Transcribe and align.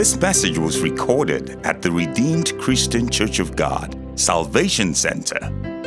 This 0.00 0.18
message 0.18 0.56
was 0.56 0.80
recorded 0.80 1.60
at 1.66 1.82
the 1.82 1.92
Redeemed 1.92 2.58
Christian 2.58 3.10
Church 3.10 3.38
of 3.38 3.54
God 3.54 3.94
Salvation 4.18 4.94
Center, 4.94 5.38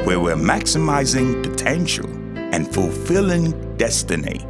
where 0.03 0.19
we're 0.19 0.35
maximizing 0.35 1.41
potential 1.41 2.05
and 2.53 2.71
fulfilling 2.71 3.75
destiny. 3.75 4.45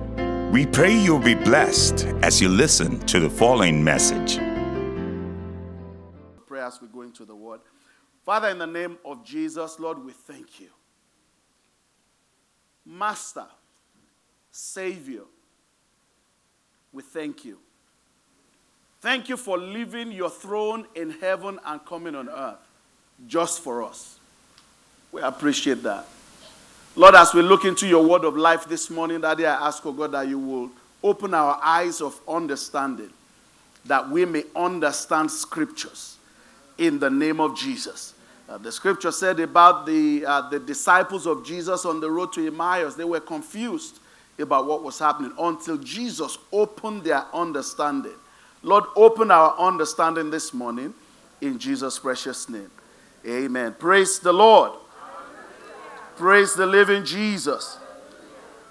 We 0.52 0.66
pray 0.66 0.94
you'll 0.94 1.18
be 1.18 1.36
blessed 1.36 2.08
as 2.24 2.42
you 2.42 2.50
listen 2.50 3.00
to 3.06 3.22
the 3.22 3.30
following 3.30 3.82
message. 3.82 4.36
Pray 6.46 6.60
as 6.60 6.82
we 6.82 6.90
go 6.90 7.04
into 7.04 7.24
the 7.24 7.34
word. 7.34 7.62
Father, 8.26 8.50
in 8.50 8.58
the 8.58 8.68
name 8.68 8.98
of 9.06 9.24
Jesus, 9.24 9.80
Lord, 9.80 10.04
we 10.04 10.12
thank 10.12 10.60
you. 10.60 10.72
Master, 12.86 13.48
Savior, 14.52 15.24
we 16.92 17.02
thank 17.02 17.46
you. 17.46 17.60
Thank 19.04 19.28
you 19.28 19.36
for 19.36 19.58
leaving 19.58 20.14
your 20.14 20.30
throne 20.30 20.86
in 20.96 21.10
heaven 21.10 21.60
and 21.66 21.86
coming 21.86 22.16
on 22.16 22.30
earth 22.30 22.56
just 23.28 23.60
for 23.60 23.84
us. 23.84 24.18
We 25.12 25.20
appreciate 25.20 25.84
that. 25.84 26.06
Lord, 26.96 27.14
as 27.14 27.34
we 27.34 27.42
look 27.42 27.66
into 27.66 27.86
your 27.86 28.02
word 28.02 28.24
of 28.24 28.38
life 28.38 28.64
this 28.64 28.90
morning, 28.90 29.20
Daddy, 29.20 29.46
I 29.46 29.68
ask, 29.68 29.86
oh 29.86 29.92
God, 29.92 30.14
that 30.14 30.30
you 30.30 30.40
will 30.40 30.72
open 31.04 31.34
our 31.34 31.60
eyes 31.62 32.00
of 32.00 32.18
understanding, 32.30 33.10
that 33.84 34.10
we 34.10 34.24
may 34.24 34.46
understand 34.56 35.30
scriptures 35.30 36.16
in 36.78 36.98
the 36.98 37.10
name 37.10 37.42
of 37.42 37.58
Jesus. 37.58 38.14
Uh, 38.48 38.58
the 38.58 38.72
scripture 38.72 39.12
said 39.12 39.38
about 39.42 39.86
the, 39.86 40.26
uh, 40.26 40.50
the 40.50 40.60
disciples 40.60 41.28
of 41.28 41.46
Jesus 41.46 41.84
on 41.84 42.00
the 42.00 42.10
road 42.10 42.32
to 42.32 42.48
Emmaus, 42.48 42.96
they 42.96 43.04
were 43.04 43.20
confused 43.20 44.00
about 44.40 44.66
what 44.66 44.82
was 44.82 44.98
happening 44.98 45.34
until 45.38 45.76
Jesus 45.76 46.38
opened 46.54 47.04
their 47.04 47.26
understanding. 47.34 48.14
Lord, 48.66 48.86
open 48.96 49.30
our 49.30 49.58
understanding 49.60 50.32
this 50.32 50.54
morning 50.54 50.94
in 51.42 51.60
Jesus' 51.60 52.00
precious 52.00 52.48
name. 52.48 52.72
Amen. 53.28 53.76
Praise 53.78 54.20
the 54.20 54.32
Lord. 54.32 54.72
Praise 56.16 56.54
the 56.54 56.66
living 56.66 57.04
Jesus. 57.04 57.78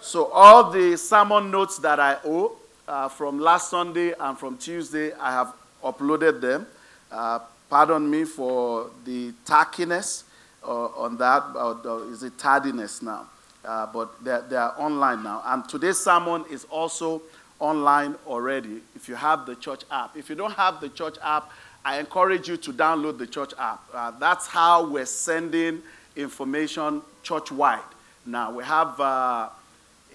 So, 0.00 0.26
all 0.32 0.70
the 0.70 0.96
sermon 0.96 1.50
notes 1.50 1.76
that 1.78 2.00
I 2.00 2.16
owe 2.24 2.56
uh, 2.88 3.08
from 3.08 3.38
last 3.38 3.68
Sunday 3.68 4.14
and 4.18 4.38
from 4.38 4.56
Tuesday, 4.56 5.12
I 5.12 5.30
have 5.30 5.52
uploaded 5.84 6.40
them. 6.40 6.66
Uh, 7.10 7.40
pardon 7.68 8.10
me 8.10 8.24
for 8.24 8.90
the 9.04 9.32
tackiness 9.44 10.24
uh, 10.66 10.86
on 10.86 11.18
that. 11.18 11.42
Uh, 11.54 11.98
is 12.10 12.22
it 12.22 12.38
tardiness 12.38 13.02
now? 13.02 13.26
Uh, 13.62 13.86
but 13.92 14.24
they're 14.24 14.72
online 14.80 15.22
now. 15.22 15.42
And 15.44 15.68
today's 15.68 15.98
sermon 15.98 16.46
is 16.50 16.64
also 16.64 17.20
online 17.62 18.16
already 18.26 18.80
if 18.96 19.08
you 19.08 19.14
have 19.14 19.46
the 19.46 19.54
church 19.54 19.82
app. 19.90 20.16
If 20.16 20.28
you 20.28 20.34
don't 20.34 20.54
have 20.54 20.80
the 20.80 20.88
church 20.88 21.16
app, 21.22 21.50
I 21.84 21.98
encourage 21.98 22.48
you 22.48 22.56
to 22.58 22.72
download 22.72 23.18
the 23.18 23.26
church 23.26 23.52
app. 23.58 23.80
Uh, 23.94 24.10
that's 24.18 24.46
how 24.48 24.86
we're 24.86 25.06
sending 25.06 25.80
information 26.16 27.02
church 27.22 27.52
wide. 27.52 27.80
Now, 28.26 28.52
we 28.52 28.64
have 28.64 28.98
uh, 29.00 29.48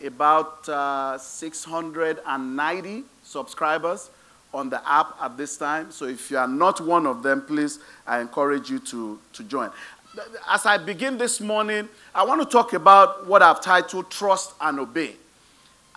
about 0.06 0.68
uh, 0.68 1.18
690 1.18 3.04
subscribers 3.24 4.10
on 4.54 4.70
the 4.70 4.82
app 4.90 5.16
at 5.22 5.38
this 5.38 5.58
time. 5.58 5.92
So 5.92 6.06
if 6.06 6.30
you 6.32 6.38
are 6.38 6.48
not 6.48 6.82
one 6.82 7.06
of 7.06 7.24
them, 7.24 7.42
please, 7.42 7.80
I 8.06 8.20
encourage 8.20 8.70
you 8.70 8.80
to, 8.80 9.20
to 9.34 9.44
join. 9.44 9.72
As 10.50 10.66
I 10.66 10.78
begin 10.78 11.18
this 11.18 11.40
morning, 11.40 11.88
I 12.14 12.24
want 12.24 12.42
to 12.42 12.48
talk 12.48 12.74
about 12.74 13.28
what 13.28 13.42
I've 13.42 13.62
titled 13.62 14.10
Trust 14.10 14.54
and 14.60 14.80
Obey. 14.80 15.16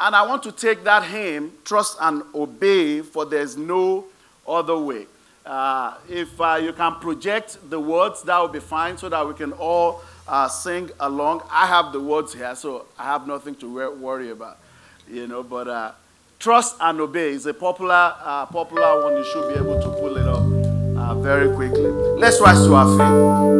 And 0.03 0.17
I 0.17 0.27
want 0.27 0.43
to 0.45 0.53
take 0.53 0.83
that 0.85 1.05
hymn, 1.05 1.53
Trust 1.63 1.99
and 2.01 2.23
Obey, 2.35 3.03
for 3.03 3.27
there's 3.27 3.59
no 3.59 4.07
other 4.49 4.79
way. 4.79 5.07
Uh, 5.45 5.95
if 6.09 6.41
uh, 6.41 6.59
you 6.63 6.73
can 6.73 6.95
project 6.97 7.59
the 7.69 7.79
words, 7.79 8.23
that 8.23 8.41
would 8.41 8.53
be 8.53 8.61
fine 8.61 8.97
so 8.97 9.11
that 9.11 9.27
we 9.27 9.35
can 9.35 9.53
all 9.53 10.01
uh, 10.27 10.49
sing 10.49 10.91
along. 11.01 11.43
I 11.51 11.67
have 11.67 11.93
the 11.93 12.01
words 12.01 12.33
here, 12.33 12.55
so 12.55 12.87
I 12.99 13.05
have 13.05 13.27
nothing 13.27 13.55
to 13.57 13.91
worry 13.97 14.31
about. 14.31 14.57
You 15.11 15.27
know, 15.27 15.43
but 15.43 15.69
uh, 15.69 15.93
Trust 16.39 16.77
and 16.81 16.99
Obey 17.01 17.31
is 17.33 17.45
a 17.45 17.53
popular, 17.53 18.15
uh, 18.23 18.47
popular 18.47 19.03
one. 19.05 19.19
You 19.19 19.25
should 19.25 19.53
be 19.53 19.59
able 19.61 19.83
to 19.83 19.89
pull 20.01 20.17
it 20.17 20.27
up 20.27 20.43
uh, 20.97 21.15
very 21.21 21.55
quickly. 21.55 21.91
Let's 21.91 22.41
rise 22.41 22.65
to 22.65 22.75
our 22.75 22.89
feet. 22.97 23.51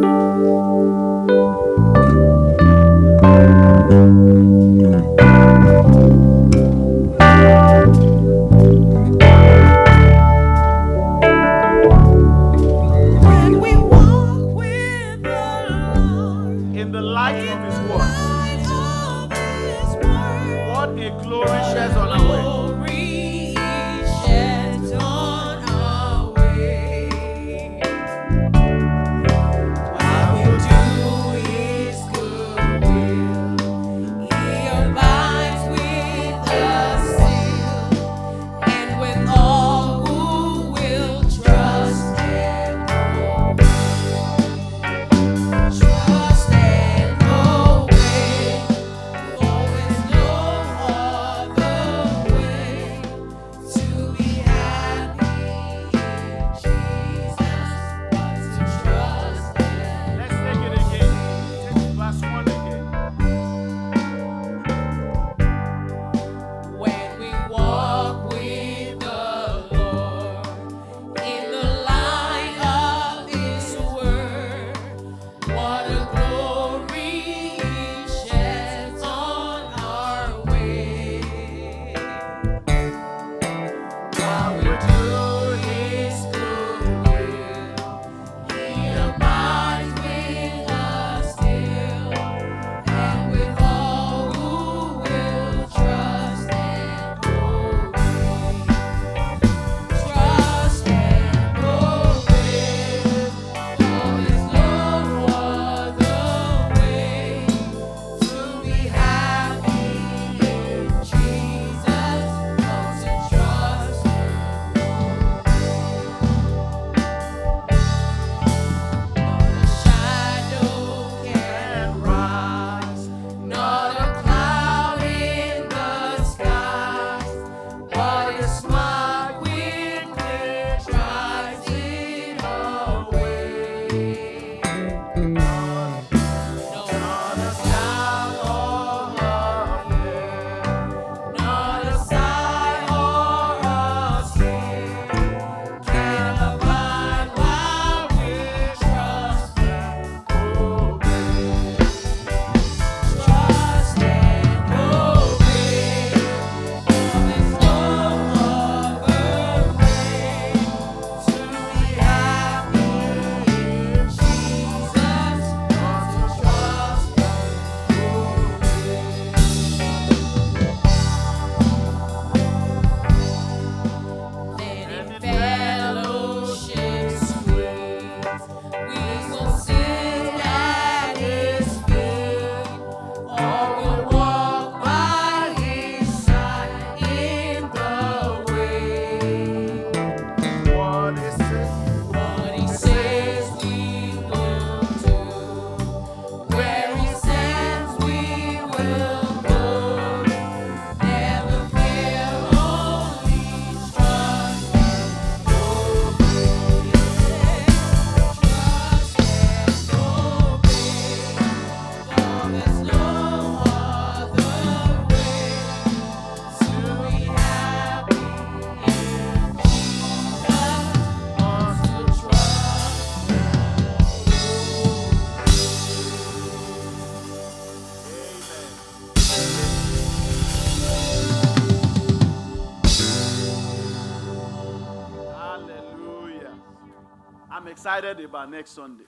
Excited 237.97 238.23
about 238.23 238.49
next 238.49 238.71
Sunday. 238.71 239.03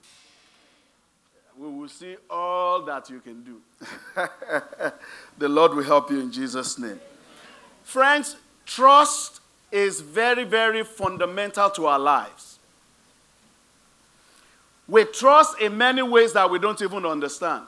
We 1.58 1.70
will 1.70 1.88
see 1.88 2.18
all 2.30 2.82
that 2.82 3.10
you 3.10 3.22
can 3.22 3.42
do. 3.44 3.62
the 5.38 5.48
Lord 5.48 5.74
will 5.74 5.84
help 5.84 6.12
you 6.12 6.20
in 6.20 6.32
Jesus' 6.32 6.78
name. 6.78 7.00
Friends, 7.84 8.36
trust 8.66 9.40
is 9.72 10.02
very, 10.02 10.44
very 10.44 10.84
fundamental 10.84 11.70
to 11.70 11.86
our 11.86 12.00
lives. 12.00 12.60
We 14.88 15.06
trust 15.06 15.62
in 15.62 15.78
many 15.78 16.02
ways 16.02 16.34
that 16.34 16.50
we 16.50 16.60
don't 16.60 16.82
even 16.82 17.06
understand. 17.06 17.64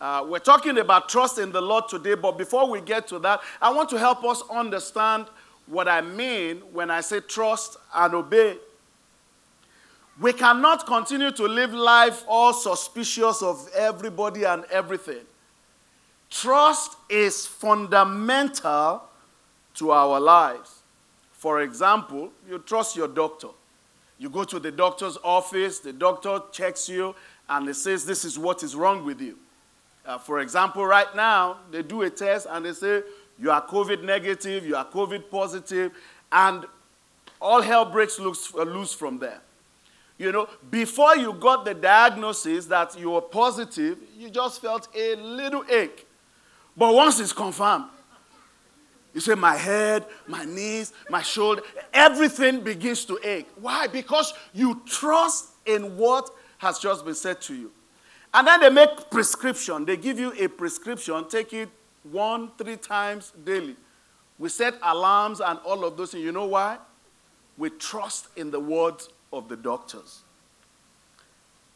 Uh, 0.00 0.24
we're 0.28 0.38
talking 0.38 0.78
about 0.78 1.08
trust 1.08 1.38
in 1.38 1.50
the 1.50 1.60
Lord 1.60 1.88
today, 1.88 2.14
but 2.14 2.38
before 2.38 2.70
we 2.70 2.80
get 2.80 3.08
to 3.08 3.18
that, 3.18 3.40
I 3.60 3.72
want 3.72 3.88
to 3.90 3.98
help 3.98 4.22
us 4.22 4.40
understand 4.50 5.26
what 5.66 5.88
I 5.88 6.00
mean 6.00 6.58
when 6.72 6.92
I 6.92 7.00
say 7.00 7.18
trust 7.18 7.76
and 7.92 8.14
obey. 8.14 8.56
We 10.20 10.34
cannot 10.34 10.86
continue 10.86 11.30
to 11.32 11.48
live 11.48 11.72
life 11.72 12.24
all 12.28 12.52
suspicious 12.52 13.42
of 13.42 13.66
everybody 13.74 14.44
and 14.44 14.64
everything. 14.70 15.24
Trust 16.28 16.96
is 17.08 17.46
fundamental 17.46 19.02
to 19.74 19.90
our 19.90 20.20
lives. 20.20 20.82
For 21.32 21.62
example, 21.62 22.32
you 22.46 22.58
trust 22.58 22.96
your 22.96 23.08
doctor. 23.08 23.48
You 24.18 24.28
go 24.28 24.44
to 24.44 24.60
the 24.60 24.70
doctor's 24.70 25.16
office, 25.24 25.78
the 25.78 25.94
doctor 25.94 26.40
checks 26.52 26.86
you, 26.86 27.14
and 27.48 27.66
he 27.66 27.72
says, 27.72 28.04
This 28.04 28.26
is 28.26 28.38
what 28.38 28.62
is 28.62 28.76
wrong 28.76 29.06
with 29.06 29.22
you. 29.22 29.38
Uh, 30.04 30.18
for 30.18 30.40
example, 30.40 30.84
right 30.84 31.14
now, 31.16 31.60
they 31.70 31.82
do 31.82 32.02
a 32.02 32.10
test 32.10 32.46
and 32.50 32.66
they 32.66 32.74
say, 32.74 33.02
You 33.38 33.50
are 33.50 33.66
COVID 33.66 34.04
negative, 34.04 34.66
you 34.66 34.76
are 34.76 34.84
COVID 34.84 35.30
positive, 35.30 35.92
and 36.30 36.66
all 37.40 37.62
hell 37.62 37.86
breaks 37.86 38.18
loose, 38.18 38.54
uh, 38.54 38.64
loose 38.64 38.92
from 38.92 39.18
there. 39.18 39.40
You 40.20 40.32
know, 40.32 40.48
before 40.70 41.16
you 41.16 41.32
got 41.32 41.64
the 41.64 41.72
diagnosis 41.72 42.66
that 42.66 42.94
you 43.00 43.12
were 43.12 43.22
positive, 43.22 43.96
you 44.18 44.28
just 44.28 44.60
felt 44.60 44.86
a 44.94 45.16
little 45.16 45.64
ache. 45.70 46.06
But 46.76 46.92
once 46.92 47.18
it's 47.20 47.32
confirmed, 47.32 47.86
you 49.14 49.22
say, 49.22 49.34
My 49.34 49.56
head, 49.56 50.04
my 50.26 50.44
knees, 50.44 50.92
my 51.08 51.22
shoulder, 51.22 51.62
everything 51.94 52.60
begins 52.60 53.06
to 53.06 53.18
ache. 53.24 53.48
Why? 53.58 53.86
Because 53.86 54.34
you 54.52 54.82
trust 54.84 55.52
in 55.64 55.96
what 55.96 56.28
has 56.58 56.78
just 56.78 57.06
been 57.06 57.14
said 57.14 57.40
to 57.40 57.54
you. 57.54 57.72
And 58.34 58.46
then 58.46 58.60
they 58.60 58.68
make 58.68 59.10
prescription. 59.10 59.86
They 59.86 59.96
give 59.96 60.18
you 60.18 60.34
a 60.38 60.48
prescription, 60.48 61.26
take 61.30 61.54
it 61.54 61.70
one, 62.02 62.50
three 62.58 62.76
times 62.76 63.32
daily. 63.42 63.74
We 64.38 64.50
set 64.50 64.74
alarms 64.82 65.40
and 65.40 65.58
all 65.64 65.82
of 65.82 65.96
those 65.96 66.10
things. 66.10 66.24
You 66.24 66.32
know 66.32 66.44
why? 66.44 66.76
We 67.56 67.70
trust 67.70 68.28
in 68.36 68.50
the 68.50 68.60
words 68.60 69.08
of 69.32 69.48
the 69.48 69.56
doctors. 69.56 70.22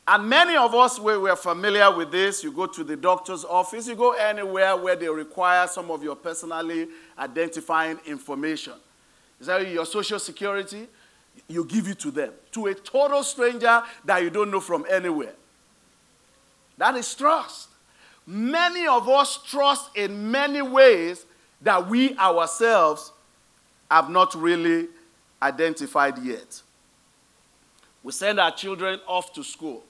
And 0.07 0.29
many 0.29 0.55
of 0.57 0.75
us, 0.75 0.99
we 0.99 1.17
we're 1.17 1.37
familiar 1.37 1.91
with 1.95 2.13
this. 2.13 2.45
You 2.45 2.53
go 2.53 2.67
to 2.67 2.85
the 2.85 2.97
doctor's 2.97 3.45
office, 3.45 3.89
you 3.89 3.95
go 3.95 4.13
anywhere 4.13 4.77
where 4.77 4.97
they 4.97 5.09
require 5.09 5.67
some 5.67 5.91
of 5.91 6.03
your 6.03 6.15
personally 6.15 6.89
identifying 7.19 7.99
information. 8.07 8.75
Is 9.41 9.47
that 9.47 9.67
your 9.67 9.87
social 9.87 10.19
security? 10.19 10.87
You 11.49 11.65
give 11.65 11.89
it 11.89 11.99
to 12.01 12.11
them, 12.11 12.33
to 12.53 12.67
a 12.67 12.75
total 12.75 13.23
stranger 13.23 13.83
that 14.05 14.23
you 14.23 14.31
don't 14.31 14.51
know 14.51 14.61
from 14.61 14.85
anywhere. 14.91 15.35
That 16.77 16.97
is 16.97 17.15
trust. 17.15 17.69
Many 18.27 18.87
of 18.87 19.09
us 19.09 19.39
trust 19.43 19.97
in 19.97 20.31
many 20.31 20.61
ways 20.63 21.25
that 21.63 21.89
we 21.89 22.17
ourselves 22.17 23.13
have 23.91 24.11
not 24.11 24.35
really 24.35 24.89
identified 25.43 26.19
yet. 26.19 26.63
We 28.05 28.13
send 28.13 28.39
our 28.39 28.53
children 28.53 29.01
off 29.09 29.33
to 29.33 29.43
school 29.43 29.83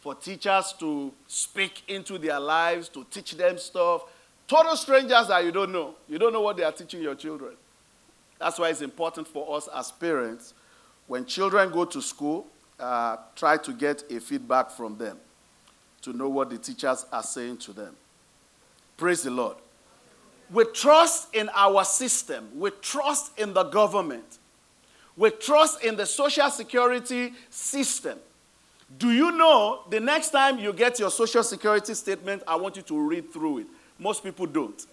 for 0.00 0.14
teachers 0.14 0.74
to 0.80 1.12
speak 1.26 1.82
into 1.88 2.18
their 2.18 2.38
lives, 2.38 2.90
to 2.90 3.06
teach 3.10 3.36
them 3.36 3.56
stuff. 3.56 4.02
Total 4.46 4.76
strangers 4.76 5.28
that 5.28 5.44
you 5.44 5.52
don't 5.52 5.72
know. 5.72 5.94
You 6.08 6.18
don't 6.18 6.32
know 6.32 6.42
what 6.42 6.58
they 6.58 6.64
are 6.64 6.72
teaching 6.72 7.00
your 7.00 7.14
children. 7.14 7.54
That's 8.38 8.58
why 8.58 8.68
it's 8.68 8.82
important 8.82 9.28
for 9.28 9.56
us 9.56 9.68
as 9.74 9.92
parents, 9.92 10.52
when 11.06 11.24
children 11.24 11.70
go 11.70 11.84
to 11.86 12.02
school, 12.02 12.46
uh, 12.78 13.16
try 13.36 13.56
to 13.56 13.72
get 13.72 14.02
a 14.10 14.20
feedback 14.20 14.70
from 14.70 14.98
them 14.98 15.16
to 16.02 16.12
know 16.12 16.28
what 16.28 16.50
the 16.50 16.58
teachers 16.58 17.06
are 17.12 17.22
saying 17.22 17.58
to 17.58 17.72
them. 17.72 17.96
Praise 18.96 19.22
the 19.22 19.30
Lord. 19.30 19.56
We 20.50 20.64
trust 20.66 21.34
in 21.34 21.48
our 21.54 21.84
system, 21.84 22.50
we 22.54 22.70
trust 22.82 23.38
in 23.38 23.54
the 23.54 23.64
government. 23.64 24.38
We 25.16 25.30
trust 25.30 25.84
in 25.84 25.96
the 25.96 26.06
social 26.06 26.50
security 26.50 27.32
system. 27.50 28.18
Do 28.98 29.10
you 29.10 29.30
know 29.32 29.82
the 29.90 30.00
next 30.00 30.30
time 30.30 30.58
you 30.58 30.72
get 30.72 30.98
your 30.98 31.10
social 31.10 31.42
security 31.42 31.94
statement, 31.94 32.42
I 32.46 32.56
want 32.56 32.76
you 32.76 32.82
to 32.82 33.00
read 33.08 33.32
through 33.32 33.58
it? 33.58 33.66
Most 33.98 34.22
people 34.22 34.46
don't. 34.46 34.84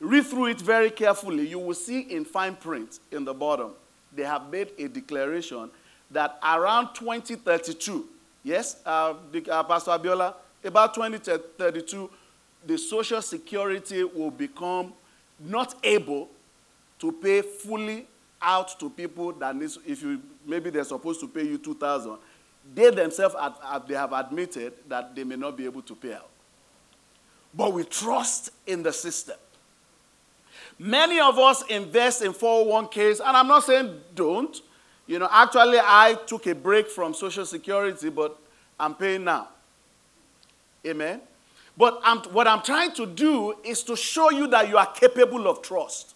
Read 0.00 0.26
through 0.26 0.46
it 0.46 0.60
very 0.60 0.90
carefully. 0.90 1.46
You 1.46 1.58
will 1.58 1.74
see 1.74 2.00
in 2.00 2.24
fine 2.24 2.56
print 2.56 3.00
in 3.10 3.24
the 3.24 3.32
bottom, 3.32 3.70
they 4.14 4.24
have 4.24 4.50
made 4.50 4.70
a 4.78 4.88
declaration 4.88 5.70
that 6.10 6.38
around 6.42 6.94
2032, 6.94 8.06
yes, 8.44 8.76
uh, 8.84 9.14
uh, 9.50 9.62
Pastor 9.64 9.92
Abiola, 9.92 10.34
about 10.62 10.94
2032, 10.94 12.10
the 12.66 12.76
social 12.76 13.22
security 13.22 14.04
will 14.04 14.30
become 14.30 14.92
not 15.40 15.74
able 15.84 16.28
to 16.98 17.12
pay 17.12 17.42
fully 17.42 18.06
out 18.46 18.78
to 18.78 18.88
people 18.88 19.32
that 19.32 19.54
needs, 19.56 19.78
if 19.84 20.02
you, 20.02 20.22
maybe 20.46 20.70
they're 20.70 20.84
supposed 20.84 21.20
to 21.20 21.28
pay 21.28 21.44
you 21.44 21.58
2000 21.58 22.16
they 22.74 22.90
themselves 22.90 23.34
they 23.86 23.94
have 23.94 24.12
admitted 24.12 24.72
that 24.88 25.14
they 25.14 25.24
may 25.24 25.36
not 25.36 25.56
be 25.56 25.64
able 25.64 25.82
to 25.82 25.94
pay 25.94 26.14
out. 26.14 26.28
But 27.54 27.72
we 27.72 27.84
trust 27.84 28.50
in 28.66 28.82
the 28.82 28.92
system. 28.92 29.36
Many 30.78 31.20
of 31.20 31.38
us 31.38 31.62
invest 31.68 32.22
in 32.22 32.32
401ks, 32.32 33.20
and 33.24 33.36
I'm 33.36 33.48
not 33.48 33.64
saying 33.64 34.00
don't. 34.14 34.60
You 35.06 35.20
know, 35.20 35.28
actually, 35.30 35.78
I 35.80 36.18
took 36.26 36.46
a 36.48 36.54
break 36.54 36.88
from 36.88 37.14
Social 37.14 37.46
Security, 37.46 38.10
but 38.10 38.36
I'm 38.78 38.94
paying 38.94 39.24
now. 39.24 39.48
Amen. 40.84 41.20
But 41.78 42.00
I'm, 42.04 42.18
what 42.32 42.46
I'm 42.46 42.62
trying 42.62 42.92
to 42.94 43.06
do 43.06 43.54
is 43.64 43.82
to 43.84 43.96
show 43.96 44.30
you 44.30 44.48
that 44.48 44.68
you 44.68 44.76
are 44.76 44.92
capable 44.92 45.46
of 45.46 45.62
trust 45.62 46.15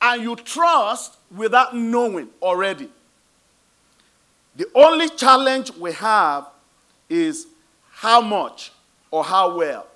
and 0.00 0.22
you 0.22 0.36
trust 0.36 1.16
without 1.34 1.76
knowing 1.76 2.28
already. 2.40 2.88
The 4.56 4.66
only 4.74 5.08
challenge 5.08 5.70
we 5.72 5.92
have 5.92 6.46
is 7.08 7.46
how 7.90 8.20
much 8.20 8.72
or 9.10 9.24
how 9.24 9.56
well 9.56 9.86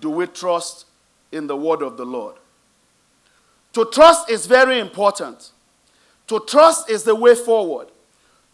do 0.00 0.10
we 0.10 0.26
trust 0.26 0.86
in 1.32 1.46
the 1.46 1.56
word 1.56 1.82
of 1.82 1.96
the 1.96 2.04
Lord? 2.04 2.36
To 3.74 3.84
trust 3.84 4.30
is 4.30 4.46
very 4.46 4.78
important. 4.78 5.50
To 6.28 6.40
trust 6.40 6.90
is 6.90 7.02
the 7.02 7.14
way 7.14 7.34
forward. 7.34 7.88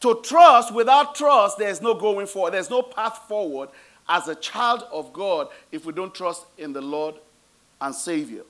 To 0.00 0.20
trust, 0.22 0.74
without 0.74 1.14
trust, 1.14 1.58
there's 1.58 1.80
no 1.80 1.94
going 1.94 2.26
forward. 2.26 2.54
There's 2.54 2.70
no 2.70 2.82
path 2.82 3.18
forward 3.28 3.68
as 4.08 4.26
a 4.26 4.34
child 4.34 4.84
of 4.90 5.12
God 5.12 5.48
if 5.70 5.86
we 5.86 5.92
don't 5.92 6.12
trust 6.12 6.44
in 6.58 6.72
the 6.72 6.80
Lord 6.80 7.14
and 7.80 7.94
Savior. 7.94 8.42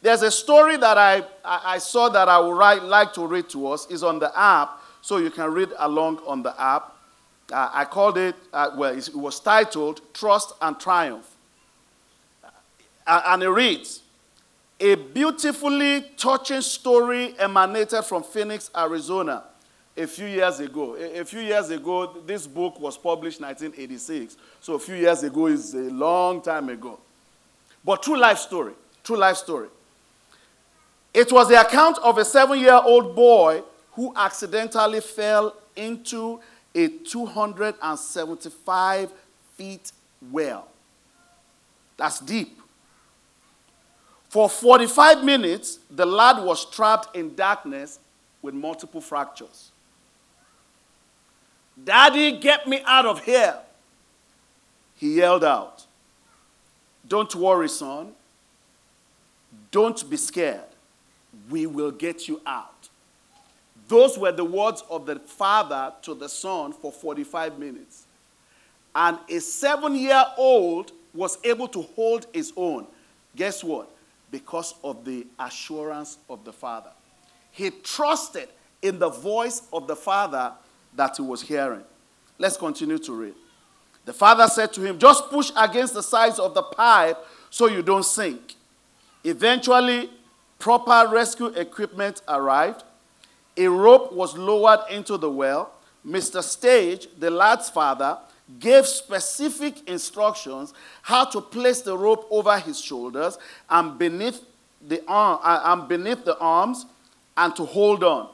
There's 0.00 0.22
a 0.22 0.30
story 0.30 0.76
that 0.76 0.96
I, 0.96 1.24
I 1.44 1.78
saw 1.78 2.08
that 2.10 2.28
I 2.28 2.38
would 2.38 2.56
write, 2.56 2.82
like 2.84 3.12
to 3.14 3.26
read 3.26 3.48
to 3.50 3.68
us, 3.68 3.90
is 3.90 4.04
on 4.04 4.20
the 4.20 4.36
app, 4.38 4.80
so 5.02 5.16
you 5.16 5.30
can 5.30 5.52
read 5.52 5.70
along 5.78 6.20
on 6.26 6.42
the 6.42 6.60
app. 6.60 6.94
Uh, 7.52 7.70
I 7.72 7.84
called 7.84 8.18
it, 8.18 8.36
uh, 8.52 8.70
well, 8.76 8.96
it 8.96 9.10
was 9.14 9.40
titled 9.40 10.00
Trust 10.12 10.52
and 10.60 10.78
Triumph. 10.78 11.28
Uh, 13.06 13.22
and 13.26 13.42
it 13.42 13.48
reads 13.48 14.02
A 14.78 14.94
beautifully 14.94 16.02
touching 16.16 16.60
story 16.60 17.34
emanated 17.38 18.04
from 18.04 18.22
Phoenix, 18.22 18.70
Arizona, 18.76 19.44
a 19.96 20.06
few 20.06 20.26
years 20.26 20.60
ago. 20.60 20.94
A, 20.94 21.20
a 21.20 21.24
few 21.24 21.40
years 21.40 21.70
ago, 21.70 22.18
this 22.24 22.46
book 22.46 22.78
was 22.78 22.96
published 22.96 23.40
1986. 23.40 24.36
So 24.60 24.74
a 24.74 24.78
few 24.78 24.94
years 24.94 25.24
ago 25.24 25.46
is 25.46 25.74
a 25.74 25.90
long 25.90 26.40
time 26.40 26.68
ago. 26.68 27.00
But 27.82 28.02
true 28.02 28.18
life 28.18 28.38
story. 28.38 28.74
True 29.02 29.16
life 29.16 29.38
story. 29.38 29.68
It 31.18 31.32
was 31.32 31.48
the 31.48 31.60
account 31.60 31.98
of 31.98 32.16
a 32.16 32.24
seven 32.24 32.60
year 32.60 32.80
old 32.84 33.16
boy 33.16 33.64
who 33.94 34.12
accidentally 34.14 35.00
fell 35.00 35.56
into 35.74 36.38
a 36.76 36.86
275 36.86 39.12
feet 39.56 39.90
well. 40.30 40.68
That's 41.96 42.20
deep. 42.20 42.60
For 44.28 44.48
45 44.48 45.24
minutes, 45.24 45.80
the 45.90 46.06
lad 46.06 46.44
was 46.44 46.64
trapped 46.70 47.16
in 47.16 47.34
darkness 47.34 47.98
with 48.40 48.54
multiple 48.54 49.00
fractures. 49.00 49.72
Daddy, 51.82 52.38
get 52.38 52.68
me 52.68 52.80
out 52.86 53.06
of 53.06 53.24
here. 53.24 53.58
He 54.94 55.16
yelled 55.16 55.42
out. 55.42 55.84
Don't 57.08 57.34
worry, 57.34 57.68
son. 57.68 58.12
Don't 59.72 60.08
be 60.08 60.16
scared 60.16 60.62
we 61.50 61.66
will 61.66 61.90
get 61.90 62.28
you 62.28 62.40
out. 62.46 62.88
Those 63.88 64.18
were 64.18 64.32
the 64.32 64.44
words 64.44 64.82
of 64.90 65.06
the 65.06 65.18
father 65.18 65.92
to 66.02 66.14
the 66.14 66.28
son 66.28 66.72
for 66.72 66.92
45 66.92 67.58
minutes. 67.58 68.06
And 68.94 69.18
a 69.28 69.40
seven 69.40 69.94
year 69.94 70.24
old 70.36 70.92
was 71.14 71.38
able 71.44 71.68
to 71.68 71.82
hold 71.82 72.26
his 72.32 72.52
own. 72.56 72.86
Guess 73.34 73.64
what? 73.64 73.90
Because 74.30 74.74
of 74.84 75.04
the 75.04 75.26
assurance 75.38 76.18
of 76.28 76.44
the 76.44 76.52
father. 76.52 76.90
He 77.50 77.70
trusted 77.70 78.48
in 78.82 78.98
the 78.98 79.08
voice 79.08 79.62
of 79.72 79.86
the 79.86 79.96
father 79.96 80.52
that 80.94 81.16
he 81.16 81.22
was 81.22 81.42
hearing. 81.42 81.82
Let's 82.38 82.56
continue 82.56 82.98
to 82.98 83.12
read. 83.12 83.34
The 84.04 84.12
father 84.12 84.46
said 84.48 84.72
to 84.74 84.80
him, 84.80 84.98
Just 84.98 85.28
push 85.30 85.50
against 85.56 85.94
the 85.94 86.02
sides 86.02 86.38
of 86.38 86.54
the 86.54 86.62
pipe 86.62 87.18
so 87.50 87.66
you 87.66 87.82
don't 87.82 88.04
sink. 88.04 88.54
Eventually, 89.24 90.10
proper 90.58 91.08
rescue 91.10 91.46
equipment 91.46 92.22
arrived. 92.28 92.84
A 93.56 93.66
rope 93.68 94.12
was 94.12 94.36
lowered 94.36 94.80
into 94.90 95.16
the 95.16 95.30
well. 95.30 95.72
Mr. 96.06 96.42
Stage, 96.42 97.08
the 97.18 97.30
lad's 97.30 97.68
father, 97.68 98.18
gave 98.58 98.86
specific 98.86 99.88
instructions 99.88 100.72
how 101.02 101.24
to 101.24 101.40
place 101.40 101.82
the 101.82 101.96
rope 101.96 102.26
over 102.30 102.58
his 102.58 102.80
shoulders 102.80 103.38
and 103.68 103.98
beneath 103.98 104.42
the 104.86 105.02
arm 105.06 105.38
uh, 105.42 105.60
and 105.64 105.88
beneath 105.88 106.24
the 106.24 106.38
arms 106.38 106.86
and 107.36 107.54
to 107.56 107.64
hold 107.64 108.02
on. 108.02 108.30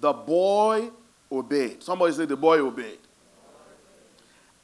The 0.00 0.12
boy 0.12 0.90
obeyed. 1.30 1.82
Somebody 1.82 2.12
said 2.12 2.28
the 2.28 2.36
boy 2.36 2.58
obeyed. 2.58 2.98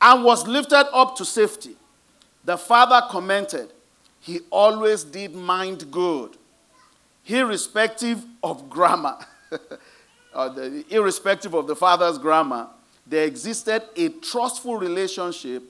And 0.01 0.25
was 0.25 0.47
lifted 0.47 0.87
up 0.93 1.17
to 1.17 1.25
safety. 1.25 1.77
The 2.45 2.59
father 2.59 3.07
commented, 3.09 3.73
he 4.21 4.41
always 4.51 5.05
did 5.05 5.35
mind 5.35 5.91
good, 5.91 6.37
irrespective 7.27 8.25
of 8.43 8.69
grammar. 8.69 9.19
the, 10.33 10.85
irrespective 10.91 11.55
of 11.55 11.67
the 11.67 11.77
father's 11.77 12.19
grammar, 12.19 12.69
there 13.07 13.27
existed 13.27 13.83
a 13.97 14.09
trustful 14.09 14.77
relationship 14.77 15.63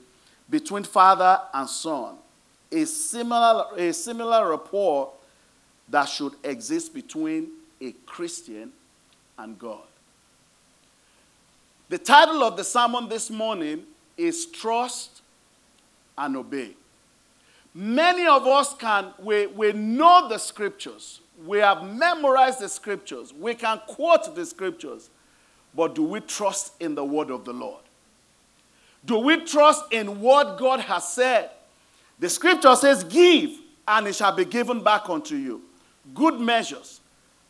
between 0.49 0.83
father 0.83 1.39
and 1.53 1.67
son, 1.67 2.15
a 2.71 2.85
similar, 2.85 3.65
a 3.77 3.91
similar 3.93 4.49
rapport 4.49 5.11
that 5.89 6.05
should 6.05 6.33
exist 6.43 6.93
between 6.93 7.49
a 7.81 7.91
Christian 8.05 8.71
and 9.37 9.57
God. 9.57 9.83
The 11.89 11.97
title 11.97 12.43
of 12.43 12.57
the 12.57 12.63
sermon 12.63 13.09
this 13.09 13.29
morning 13.29 13.83
is 14.17 14.45
Trust 14.47 15.21
and 16.17 16.37
Obey. 16.37 16.71
Many 17.73 18.25
of 18.27 18.45
us 18.47 18.73
can, 18.75 19.13
we, 19.19 19.47
we 19.47 19.73
know 19.73 20.27
the 20.29 20.37
scriptures. 20.37 21.21
We 21.45 21.59
have 21.59 21.83
memorized 21.83 22.59
the 22.59 22.69
scriptures. 22.69 23.33
We 23.33 23.55
can 23.55 23.79
quote 23.87 24.35
the 24.35 24.45
scriptures. 24.45 25.09
But 25.75 25.95
do 25.95 26.03
we 26.03 26.19
trust 26.19 26.73
in 26.79 26.95
the 26.95 27.03
word 27.03 27.31
of 27.31 27.45
the 27.45 27.53
Lord? 27.53 27.81
Do 29.05 29.19
we 29.19 29.43
trust 29.43 29.83
in 29.91 30.21
what 30.21 30.57
God 30.57 30.79
has 30.81 31.09
said? 31.09 31.49
The 32.19 32.29
scripture 32.29 32.75
says, 32.75 33.03
Give, 33.03 33.51
and 33.87 34.07
it 34.07 34.15
shall 34.15 34.35
be 34.35 34.45
given 34.45 34.83
back 34.83 35.09
unto 35.09 35.35
you. 35.35 35.61
Good 36.13 36.39
measures, 36.39 37.01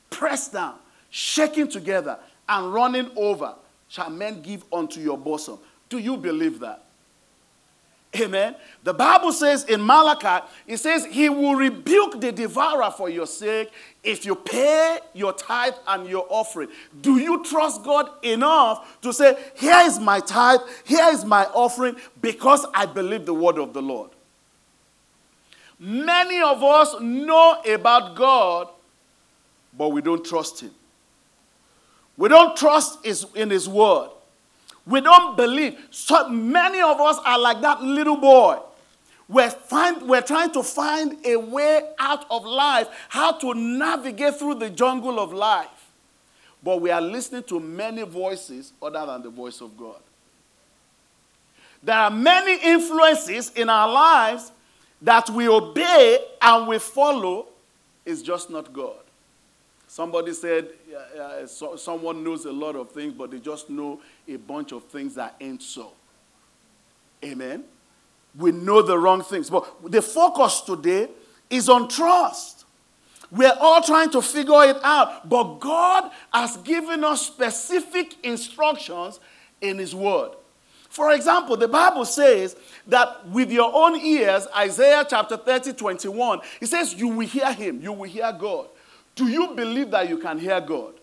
pressed 0.10 0.54
down, 0.54 0.75
shaking 1.10 1.68
together, 1.68 2.18
and 2.50 2.74
running 2.74 3.12
over, 3.16 3.56
shall 3.88 4.10
men 4.10 4.42
give 4.42 4.63
unto 4.72 5.00
your 5.00 5.18
bosom. 5.18 5.60
Do 5.90 6.00
you 6.00 6.18
believe 6.18 6.60
that? 6.62 6.83
Amen. 8.15 8.55
The 8.84 8.93
Bible 8.93 9.32
says 9.32 9.63
in 9.63 9.84
Malachi, 9.84 10.46
it 10.67 10.77
says, 10.77 11.05
He 11.05 11.29
will 11.29 11.55
rebuke 11.55 12.22
the 12.22 12.32
devourer 12.32 12.91
for 12.91 13.10
your 13.10 13.25
sake 13.25 13.72
if 14.03 14.24
you 14.24 14.36
pay 14.36 15.00
your 15.13 15.34
tithe 15.34 15.74
and 15.88 16.08
your 16.08 16.27
offering. 16.29 16.70
Do 17.01 17.17
you 17.17 17.43
trust 17.43 17.84
God 17.84 18.10
enough 18.22 19.01
to 19.01 19.12
say, 19.12 19.36
Here 19.55 19.79
is 19.86 20.00
my 20.00 20.20
tithe, 20.20 20.60
here 20.84 21.10
is 21.10 21.25
my 21.25 21.46
offering, 21.46 21.96
because 22.22 22.67
I 22.75 22.86
believe 22.86 23.25
the 23.25 23.34
word 23.34 23.58
of 23.58 23.74
the 23.74 23.82
Lord? 23.82 24.12
Many 25.79 26.39
of 26.39 26.63
us 26.63 26.96
know 27.01 27.62
about 27.67 28.15
God, 28.15 28.67
but 29.75 29.89
we 29.89 30.01
don't 30.01 30.24
trust 30.24 30.62
Him. 30.62 30.72
We 32.15 32.29
don't 32.29 32.55
trust 32.55 33.03
in 33.36 33.50
His 33.50 33.67
word. 33.67 34.12
We 34.86 35.02
don't 35.02 35.38
believe. 35.38 35.78
So 35.92 36.28
many 36.30 36.82
of 36.82 37.00
us 37.00 37.18
are 37.25 37.40
like 37.40 37.62
that 37.62 37.82
little 37.82 38.18
boy. 38.18 38.60
We're, 39.30 39.50
find, 39.50 40.02
we're 40.04 40.22
trying 40.22 40.52
to 40.52 40.63
find 40.63 41.25
a 41.25 41.38
way 41.38 41.90
out 41.98 42.25
of 42.30 42.46
life, 42.46 42.90
how 43.10 43.32
to 43.34 43.54
navigate 43.54 44.36
through 44.36 44.56
the 44.56 44.70
jungle 44.70 45.20
of 45.20 45.32
life. 45.32 45.68
But 46.62 46.82
we 46.82 46.92
are 46.92 47.02
listening 47.02 47.44
to 47.44 47.60
many 47.60 48.04
voices 48.04 48.74
other 48.82 49.06
than 49.06 49.24
the 49.24 49.30
voice 49.30 49.62
of 49.62 49.78
God. 49.78 50.00
There 51.82 51.98
are 51.98 52.12
many 52.12 52.58
influences 52.63 53.52
in 53.52 53.70
our 53.70 53.92
lives 53.92 54.52
that 55.02 55.30
we 55.30 55.50
obey 55.50 56.20
and 56.42 56.68
we 56.68 56.80
follow, 56.80 57.48
is 58.06 58.22
just 58.22 58.50
not 58.50 58.72
God. 58.72 59.03
Somebody 59.94 60.34
said 60.34 60.70
uh, 61.22 61.46
so, 61.46 61.76
someone 61.76 62.24
knows 62.24 62.46
a 62.46 62.52
lot 62.52 62.76
of 62.76 62.90
things, 62.90 63.14
but 63.14 63.30
they 63.30 63.38
just 63.38 63.70
know 63.70 64.02
a 64.28 64.38
bunch 64.38 64.72
of 64.72 64.86
things 64.86 65.14
that 65.14 65.36
ain't 65.40 65.62
so. 65.62 65.92
Amen. 67.24 67.64
We 68.36 68.52
know 68.52 68.82
the 68.82 68.98
wrong 68.98 69.22
things. 69.22 69.52
But 69.52 69.92
the 69.92 70.02
focus 70.02 70.62
today 70.62 71.10
is 71.48 71.70
on 71.70 71.90
trust. 71.90 72.66
We're 73.30 73.56
all 73.60 73.84
trying 73.84 74.10
to 74.10 74.24
figure 74.24 74.64
it 74.64 74.78
out, 74.84 75.30
but 75.30 75.60
God 75.60 76.10
has 76.34 76.58
given 76.58 77.04
us 77.04 77.28
specific 77.28 78.16
instructions 78.26 79.20
in 79.62 79.78
His 79.78 79.94
Word. 79.94 80.32
For 80.90 81.12
example, 81.12 81.56
the 81.56 81.68
Bible 81.68 82.06
says 82.06 82.56
that 82.88 83.28
with 83.28 83.52
your 83.52 83.72
own 83.72 83.96
ears, 83.98 84.48
Isaiah 84.58 85.06
chapter 85.08 85.38
30, 85.38 85.74
21, 85.74 86.42
it 86.62 86.66
says, 86.66 86.96
You 86.96 87.10
will 87.10 87.28
hear 87.28 87.54
Him, 87.54 87.80
you 87.80 87.94
will 87.94 88.10
hear 88.10 88.34
God. 88.34 88.70
Do 89.15 89.27
you 89.27 89.50
believe 89.55 89.91
that 89.91 90.10
you 90.10 90.17
can 90.17 90.39
hear 90.39 90.60
God? 90.60 90.93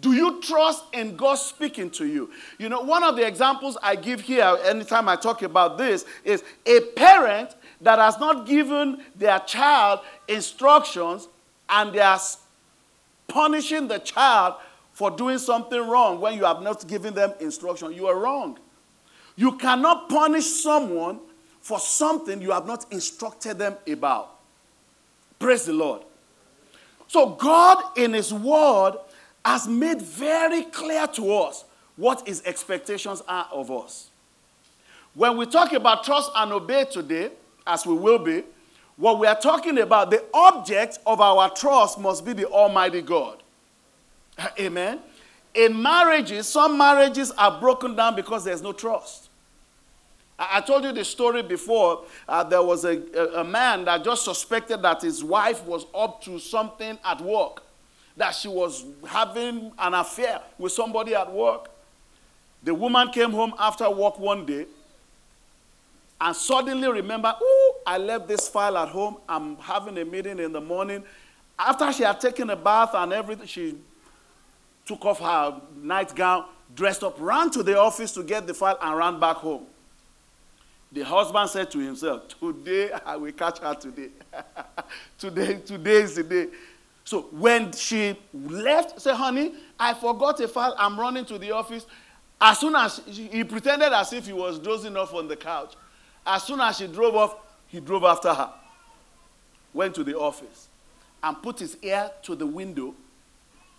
Do 0.00 0.12
you 0.12 0.40
trust 0.40 0.84
in 0.92 1.16
God 1.16 1.34
speaking 1.36 1.90
to 1.90 2.06
you? 2.06 2.30
You 2.58 2.68
know, 2.68 2.82
one 2.82 3.02
of 3.02 3.16
the 3.16 3.26
examples 3.26 3.76
I 3.82 3.96
give 3.96 4.20
here 4.20 4.56
anytime 4.64 5.08
I 5.08 5.16
talk 5.16 5.42
about 5.42 5.76
this 5.76 6.04
is 6.24 6.44
a 6.64 6.80
parent 6.96 7.56
that 7.80 7.98
has 7.98 8.18
not 8.18 8.46
given 8.46 9.02
their 9.16 9.40
child 9.40 10.00
instructions 10.28 11.28
and 11.68 11.92
they 11.92 12.00
are 12.00 12.20
punishing 13.26 13.88
the 13.88 13.98
child 13.98 14.54
for 14.92 15.10
doing 15.10 15.38
something 15.38 15.80
wrong 15.80 16.20
when 16.20 16.34
you 16.34 16.44
have 16.44 16.62
not 16.62 16.86
given 16.86 17.14
them 17.14 17.32
instruction. 17.40 17.92
You 17.92 18.06
are 18.06 18.16
wrong. 18.18 18.58
You 19.34 19.56
cannot 19.56 20.08
punish 20.08 20.46
someone 20.46 21.20
for 21.60 21.78
something 21.78 22.40
you 22.40 22.52
have 22.52 22.66
not 22.66 22.90
instructed 22.92 23.58
them 23.58 23.76
about. 23.86 24.36
Praise 25.38 25.66
the 25.66 25.72
Lord. 25.72 26.02
So, 27.08 27.30
God, 27.30 27.82
in 27.96 28.12
His 28.12 28.32
Word, 28.32 28.92
has 29.44 29.66
made 29.66 30.00
very 30.00 30.64
clear 30.64 31.06
to 31.08 31.34
us 31.34 31.64
what 31.96 32.26
His 32.28 32.42
expectations 32.44 33.22
are 33.26 33.48
of 33.50 33.70
us. 33.70 34.10
When 35.14 35.36
we 35.36 35.46
talk 35.46 35.72
about 35.72 36.04
trust 36.04 36.30
and 36.36 36.52
obey 36.52 36.84
today, 36.84 37.30
as 37.66 37.84
we 37.84 37.94
will 37.94 38.18
be, 38.18 38.44
what 38.96 39.18
we 39.18 39.26
are 39.26 39.38
talking 39.38 39.78
about, 39.78 40.10
the 40.10 40.24
object 40.34 40.98
of 41.06 41.20
our 41.20 41.50
trust 41.50 41.98
must 41.98 42.24
be 42.24 42.32
the 42.32 42.46
Almighty 42.46 43.00
God. 43.00 43.42
Amen. 44.58 45.00
In 45.54 45.80
marriages, 45.80 46.46
some 46.46 46.76
marriages 46.76 47.30
are 47.32 47.58
broken 47.58 47.96
down 47.96 48.14
because 48.16 48.44
there's 48.44 48.62
no 48.62 48.72
trust. 48.72 49.27
I 50.38 50.60
told 50.60 50.84
you 50.84 50.92
the 50.92 51.04
story 51.04 51.42
before. 51.42 52.04
Uh, 52.28 52.44
there 52.44 52.62
was 52.62 52.84
a, 52.84 53.02
a, 53.16 53.40
a, 53.40 53.44
man 53.44 53.84
that 53.86 54.04
just 54.04 54.24
suspected 54.24 54.82
that 54.82 55.02
his 55.02 55.24
wife 55.24 55.64
was 55.64 55.84
up 55.92 56.22
to 56.22 56.38
something 56.38 56.96
at 57.04 57.20
work, 57.20 57.64
that 58.16 58.34
she 58.34 58.46
was 58.46 58.84
having 59.06 59.72
an 59.78 59.94
affair 59.94 60.40
with 60.56 60.70
somebody 60.72 61.14
at 61.14 61.32
work. 61.32 61.68
The 62.62 62.72
woman 62.72 63.10
came 63.10 63.32
home 63.32 63.52
after 63.58 63.90
work 63.90 64.18
one 64.18 64.46
day 64.46 64.66
and 66.20 66.34
suddenly 66.34 66.88
remembered, 66.88 67.34
oh, 67.40 67.74
I 67.86 67.98
left 67.98 68.28
this 68.28 68.48
file 68.48 68.76
at 68.76 68.88
home. 68.88 69.16
I'm 69.28 69.56
having 69.56 69.98
a 69.98 70.04
meeting 70.04 70.38
in 70.38 70.52
the 70.52 70.60
morning. 70.60 71.02
After 71.58 71.92
she 71.92 72.04
had 72.04 72.20
taken 72.20 72.50
a 72.50 72.56
bath 72.56 72.90
and 72.94 73.12
everything, 73.12 73.46
she 73.46 73.76
took 74.86 75.04
off 75.04 75.18
her 75.18 75.60
nightgown, 75.76 76.44
dressed 76.74 77.02
up, 77.02 77.16
ran 77.18 77.50
to 77.50 77.62
the 77.62 77.78
office 77.78 78.12
to 78.12 78.22
get 78.22 78.46
the 78.46 78.54
file, 78.54 78.78
and 78.80 78.96
ran 78.96 79.18
back 79.18 79.36
home. 79.36 79.66
The 80.90 81.02
husband 81.02 81.50
said 81.50 81.70
to 81.72 81.78
himself, 81.78 82.28
Today 82.28 82.90
I 83.04 83.16
will 83.16 83.32
catch 83.32 83.58
her 83.58 83.74
today. 83.74 84.08
today, 85.18 85.54
today 85.64 85.96
is 86.02 86.14
the 86.14 86.22
day. 86.22 86.48
So 87.04 87.22
when 87.32 87.72
she 87.72 88.18
left, 88.34 89.00
say, 89.00 89.14
honey, 89.14 89.54
I 89.78 89.94
forgot 89.94 90.40
a 90.40 90.48
file. 90.48 90.74
I'm 90.78 90.98
running 90.98 91.24
to 91.26 91.38
the 91.38 91.52
office. 91.52 91.86
As 92.40 92.58
soon 92.58 92.74
as 92.76 93.00
she, 93.10 93.28
he 93.28 93.44
pretended 93.44 93.92
as 93.92 94.12
if 94.12 94.26
he 94.26 94.32
was 94.32 94.58
dozing 94.58 94.96
off 94.96 95.14
on 95.14 95.28
the 95.28 95.36
couch. 95.36 95.74
As 96.26 96.42
soon 96.42 96.60
as 96.60 96.76
she 96.76 96.86
drove 96.86 97.14
off, 97.16 97.36
he 97.66 97.80
drove 97.80 98.04
after 98.04 98.32
her. 98.32 98.52
Went 99.72 99.94
to 99.94 100.04
the 100.04 100.18
office 100.18 100.68
and 101.22 101.42
put 101.42 101.58
his 101.58 101.76
ear 101.82 102.10
to 102.22 102.34
the 102.34 102.46
window 102.46 102.94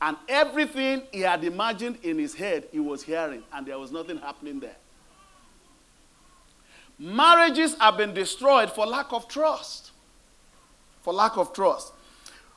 And 0.02 0.16
everything 0.28 1.04
he 1.12 1.22
had 1.22 1.44
imagined 1.44 1.98
in 2.04 2.18
his 2.18 2.34
head, 2.34 2.68
he 2.72 2.80
was 2.80 3.04
hearing, 3.04 3.44
and 3.52 3.66
there 3.66 3.78
was 3.78 3.92
nothing 3.92 4.18
happening 4.18 4.60
there. 4.60 4.76
Marriages 7.00 7.78
have 7.80 7.96
been 7.96 8.14
destroyed 8.14 8.70
for 8.70 8.86
lack 8.86 9.14
of 9.14 9.28
trust. 9.30 9.92
For 11.02 11.14
lack 11.14 11.38
of 11.38 11.54
trust. 11.54 11.94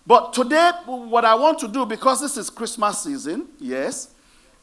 But 0.05 0.33
today, 0.33 0.73
what 0.85 1.25
I 1.25 1.37
want 1.37 1.61
to 1.61 1.69
do, 1.69 1.87
because 1.87 2.21
this 2.21 2.37
is 2.37 2.51
Christmas 2.51 3.05
season, 3.05 3.47
yes, 3.61 4.09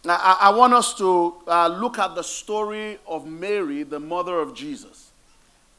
I, 0.06 0.38
I 0.42 0.50
want 0.50 0.74
us 0.74 0.94
to 0.96 1.36
uh, 1.48 1.68
look 1.68 1.98
at 1.98 2.14
the 2.14 2.24
story 2.24 3.00
of 3.08 3.26
Mary, 3.26 3.84
the 3.84 4.02
mother 4.02 4.40
of 4.40 4.54
Jesus, 4.54 5.12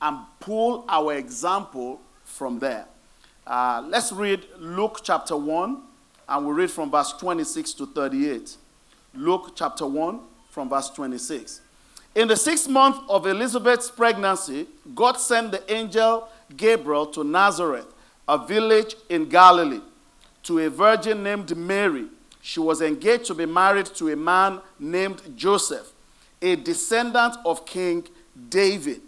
and 0.01 0.19
pull 0.41 0.87
our 0.89 1.15
example 1.15 2.01
from 2.25 2.59
there. 2.59 2.87
Uh, 3.47 3.85
let's 3.87 4.13
read 4.13 4.47
Luke 4.59 5.01
chapter 5.03 5.37
1, 5.37 5.83
and 6.27 6.47
we'll 6.47 6.55
read 6.55 6.71
from 6.71 6.91
verse 6.91 7.13
26 7.13 7.75
to 7.75 7.87
38. 7.87 8.57
Luke 9.15 9.53
chapter 9.55 9.87
1, 9.87 10.21
from 10.49 10.71
verse 10.71 10.89
26. 10.89 11.61
In 12.15 12.27
the 12.27 12.37
sixth 12.37 12.69
month 12.69 12.99
of 13.09 13.27
Elizabeth's 13.27 13.91
pregnancy, 13.91 14.67
God 14.95 15.17
sent 15.19 15.53
the 15.53 15.73
angel 15.73 16.29
Gabriel 16.57 17.07
to 17.07 17.23
Nazareth, 17.23 17.87
a 18.29 18.37
village 18.37 18.97
in 19.09 19.29
Galilee, 19.29 19.81
to 20.43 20.59
a 20.59 20.71
virgin 20.71 21.23
named 21.23 21.57
Mary. 21.57 22.07
She 22.43 22.59
was 22.59 22.81
engaged 22.81 23.27
to 23.27 23.35
be 23.35 23.47
married 23.47 23.87
to 23.87 24.09
a 24.09 24.17
man 24.17 24.61
named 24.79 25.23
Joseph, 25.37 25.93
a 26.43 26.57
descendant 26.57 27.37
of 27.45 27.65
King 27.65 28.09
David. 28.49 29.03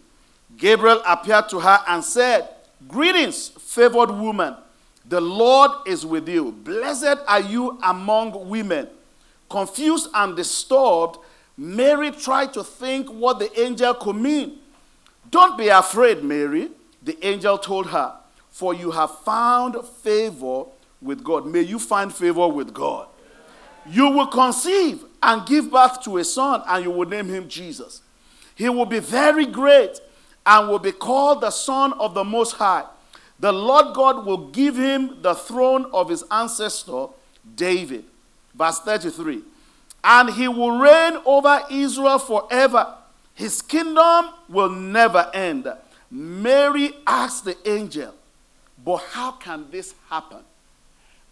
Gabriel 0.57 1.03
appeared 1.07 1.49
to 1.49 1.59
her 1.59 1.81
and 1.88 2.05
said, 2.05 2.49
Greetings, 2.87 3.49
favored 3.49 4.11
woman. 4.11 4.55
The 5.09 5.21
Lord 5.21 5.71
is 5.87 6.07
with 6.07 6.29
you. 6.29 6.53
Blessed 6.53 7.19
are 7.27 7.41
you 7.41 7.79
among 7.83 8.49
women. 8.49 8.88
Confused 9.51 10.09
and 10.15 10.37
disturbed, 10.37 11.19
Mary 11.57 12.11
tried 12.11 12.53
to 12.55 12.65
think 12.65 13.09
what 13.09 13.38
the 13.38 13.61
angel 13.61 13.95
could 13.95 14.17
mean. 14.17 14.59
Don't 15.31 15.57
be 15.57 15.69
afraid, 15.69 16.23
Mary, 16.23 16.71
the 17.03 17.17
angel 17.27 17.59
told 17.59 17.87
her, 17.88 18.15
for 18.51 18.75
you 18.75 18.91
have 18.91 19.19
found 19.21 19.77
favor 19.87 20.65
with 21.01 21.23
God. 21.25 21.47
May 21.47 21.62
you 21.62 21.79
find 21.79 22.12
favor 22.12 22.49
with 22.49 22.73
God. 22.73 23.09
You 23.87 24.11
will 24.11 24.29
conceive 24.29 25.05
and 25.23 25.47
give 25.47 25.71
birth 25.71 26.03
to 26.05 26.19
a 26.19 26.25
son, 26.25 26.62
and 26.67 26.85
you 26.85 26.91
will 26.91 27.09
name 27.09 27.29
him 27.29 27.49
Jesus. 27.49 28.03
He 28.55 28.69
will 28.69 28.87
be 28.87 29.01
very 29.01 29.47
great 29.47 30.01
and 30.47 30.69
will 30.69 30.79
be 30.79 30.93
called 30.93 31.41
the 31.41 31.51
Son 31.51 31.93
of 31.95 32.15
the 32.15 32.25
Most 32.25 32.53
High. 32.53 32.85
The 33.41 33.53
Lord 33.53 33.95
God 33.95 34.25
will 34.25 34.51
give 34.51 34.77
him 34.77 35.23
the 35.23 35.35
throne 35.35 35.87
of 35.93 36.09
his 36.09 36.25
ancestor, 36.31 37.07
David. 37.57 38.05
Verse 38.55 38.79
33 38.81 39.43
and 40.05 40.31
he 40.31 40.49
will 40.49 40.73
reign 40.73 41.19
over 41.25 41.62
Israel 41.71 42.19
forever. 42.19 42.95
His 43.35 43.62
kingdom 43.62 44.31
will 44.49 44.71
never 44.71 45.31
end. 45.33 45.69
Mary 46.11 46.93
asked 47.07 47.45
the 47.45 47.57
angel, 47.69 48.15
But 48.85 48.99
how 48.99 49.33
can 49.33 49.71
this 49.71 49.95
happen? 50.11 50.41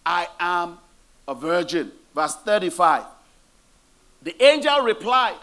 I 0.07 0.29
am 0.39 0.79
a 1.29 1.35
virgin. 1.35 1.93
Verse 2.15 2.37
35. 2.37 3.05
The 4.23 4.43
angel 4.43 4.81
replied, 4.81 5.37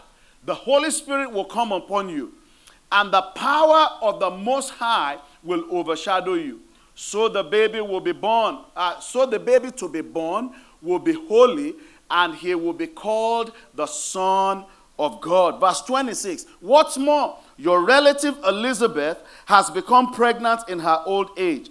The 0.44 0.54
Holy 0.54 0.90
Spirit 0.90 1.32
will 1.32 1.44
come 1.44 1.72
upon 1.72 2.08
you, 2.08 2.32
and 2.90 3.12
the 3.12 3.22
power 3.22 3.88
of 4.02 4.20
the 4.20 4.30
Most 4.30 4.70
High 4.70 5.18
will 5.42 5.64
overshadow 5.70 6.34
you. 6.34 6.60
So 6.94 7.28
the 7.28 7.44
baby 7.44 7.80
will 7.80 8.00
be 8.00 8.12
born. 8.12 8.58
Uh, 8.74 8.98
so 8.98 9.24
the 9.24 9.38
baby 9.38 9.70
to 9.72 9.88
be 9.88 10.00
born 10.00 10.50
will 10.82 10.98
be 10.98 11.12
holy 11.12 11.74
and 12.10 12.34
he 12.34 12.54
will 12.54 12.72
be 12.72 12.86
called 12.86 13.52
the 13.74 13.86
Son 13.86 14.64
of 14.98 15.20
God. 15.20 15.60
Verse 15.60 15.82
26 15.82 16.46
What's 16.60 16.96
more, 16.98 17.38
your 17.56 17.84
relative 17.84 18.36
Elizabeth 18.46 19.18
has 19.46 19.70
become 19.70 20.12
pregnant 20.12 20.62
in 20.68 20.78
her 20.80 21.02
old 21.06 21.30
age. 21.38 21.70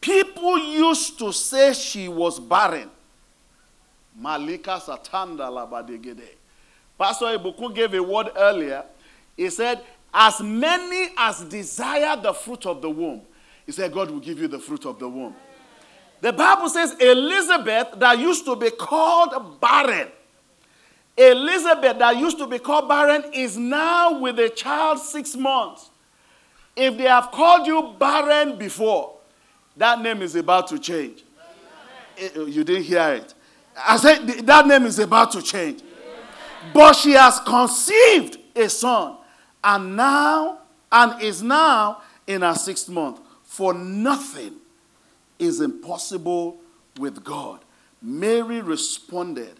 People 0.00 0.58
used 0.58 1.18
to 1.18 1.32
say 1.32 1.72
she 1.72 2.08
was 2.08 2.38
barren. 2.38 2.90
Malika 4.16 4.80
Satanda 4.84 5.48
Labadegede. 5.50 6.28
Pastor 6.98 7.26
Ibukun 7.38 7.74
gave 7.74 7.94
a 7.94 8.02
word 8.02 8.28
earlier. 8.36 8.84
He 9.36 9.50
said, 9.50 9.80
As 10.12 10.40
many 10.40 11.08
as 11.16 11.40
desire 11.44 12.16
the 12.20 12.32
fruit 12.32 12.66
of 12.66 12.80
the 12.82 12.90
womb, 12.90 13.22
he 13.66 13.72
said, 13.72 13.92
God 13.92 14.10
will 14.10 14.20
give 14.20 14.38
you 14.38 14.46
the 14.46 14.58
fruit 14.58 14.84
of 14.84 14.98
the 14.98 15.08
womb. 15.08 15.34
The 16.20 16.32
Bible 16.32 16.68
says 16.68 16.94
Elizabeth, 17.00 17.88
that 17.96 18.18
used 18.18 18.44
to 18.46 18.56
be 18.56 18.70
called 18.70 19.60
barren, 19.60 20.08
Elizabeth, 21.16 21.98
that 21.98 22.16
used 22.16 22.38
to 22.38 22.46
be 22.46 22.58
called 22.58 22.88
barren, 22.88 23.24
is 23.32 23.56
now 23.56 24.18
with 24.18 24.38
a 24.38 24.48
child 24.48 24.98
six 24.98 25.36
months. 25.36 25.90
If 26.74 26.96
they 26.98 27.04
have 27.04 27.30
called 27.30 27.66
you 27.66 27.94
barren 27.98 28.58
before, 28.58 29.14
that 29.76 30.00
name 30.00 30.22
is 30.22 30.34
about 30.34 30.66
to 30.68 30.78
change. 30.78 31.22
Eh, 32.18 32.30
you 32.46 32.64
didn't 32.64 32.84
hear 32.84 33.10
it. 33.14 33.34
I 33.76 33.96
said 33.96 34.26
that 34.26 34.66
name 34.66 34.86
is 34.86 34.98
about 34.98 35.32
to 35.32 35.42
change. 35.42 35.82
But 36.72 36.94
she 36.94 37.12
has 37.12 37.40
conceived 37.40 38.38
a 38.56 38.68
son 38.68 39.16
and 39.62 39.96
now, 39.96 40.58
and 40.90 41.20
is 41.22 41.42
now 41.42 42.02
in 42.26 42.42
her 42.42 42.54
sixth 42.54 42.88
month. 42.88 43.20
For 43.42 43.72
nothing 43.74 44.54
is 45.44 45.60
impossible 45.60 46.58
with 46.98 47.24
God. 47.24 47.60
Mary 48.02 48.60
responded, 48.60 49.58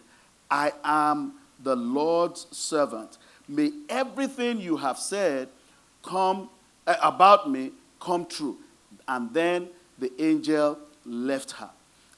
I 0.49 0.71
am 0.83 1.33
the 1.61 1.75
Lord's 1.75 2.47
servant. 2.51 3.17
May 3.47 3.71
everything 3.89 4.59
you 4.59 4.77
have 4.77 4.97
said 4.97 5.49
come 6.03 6.49
uh, 6.87 6.95
about 7.01 7.49
me 7.49 7.71
come 7.99 8.25
true. 8.25 8.57
And 9.07 9.33
then 9.33 9.69
the 9.97 10.11
angel 10.21 10.79
left 11.05 11.51
her. 11.51 11.69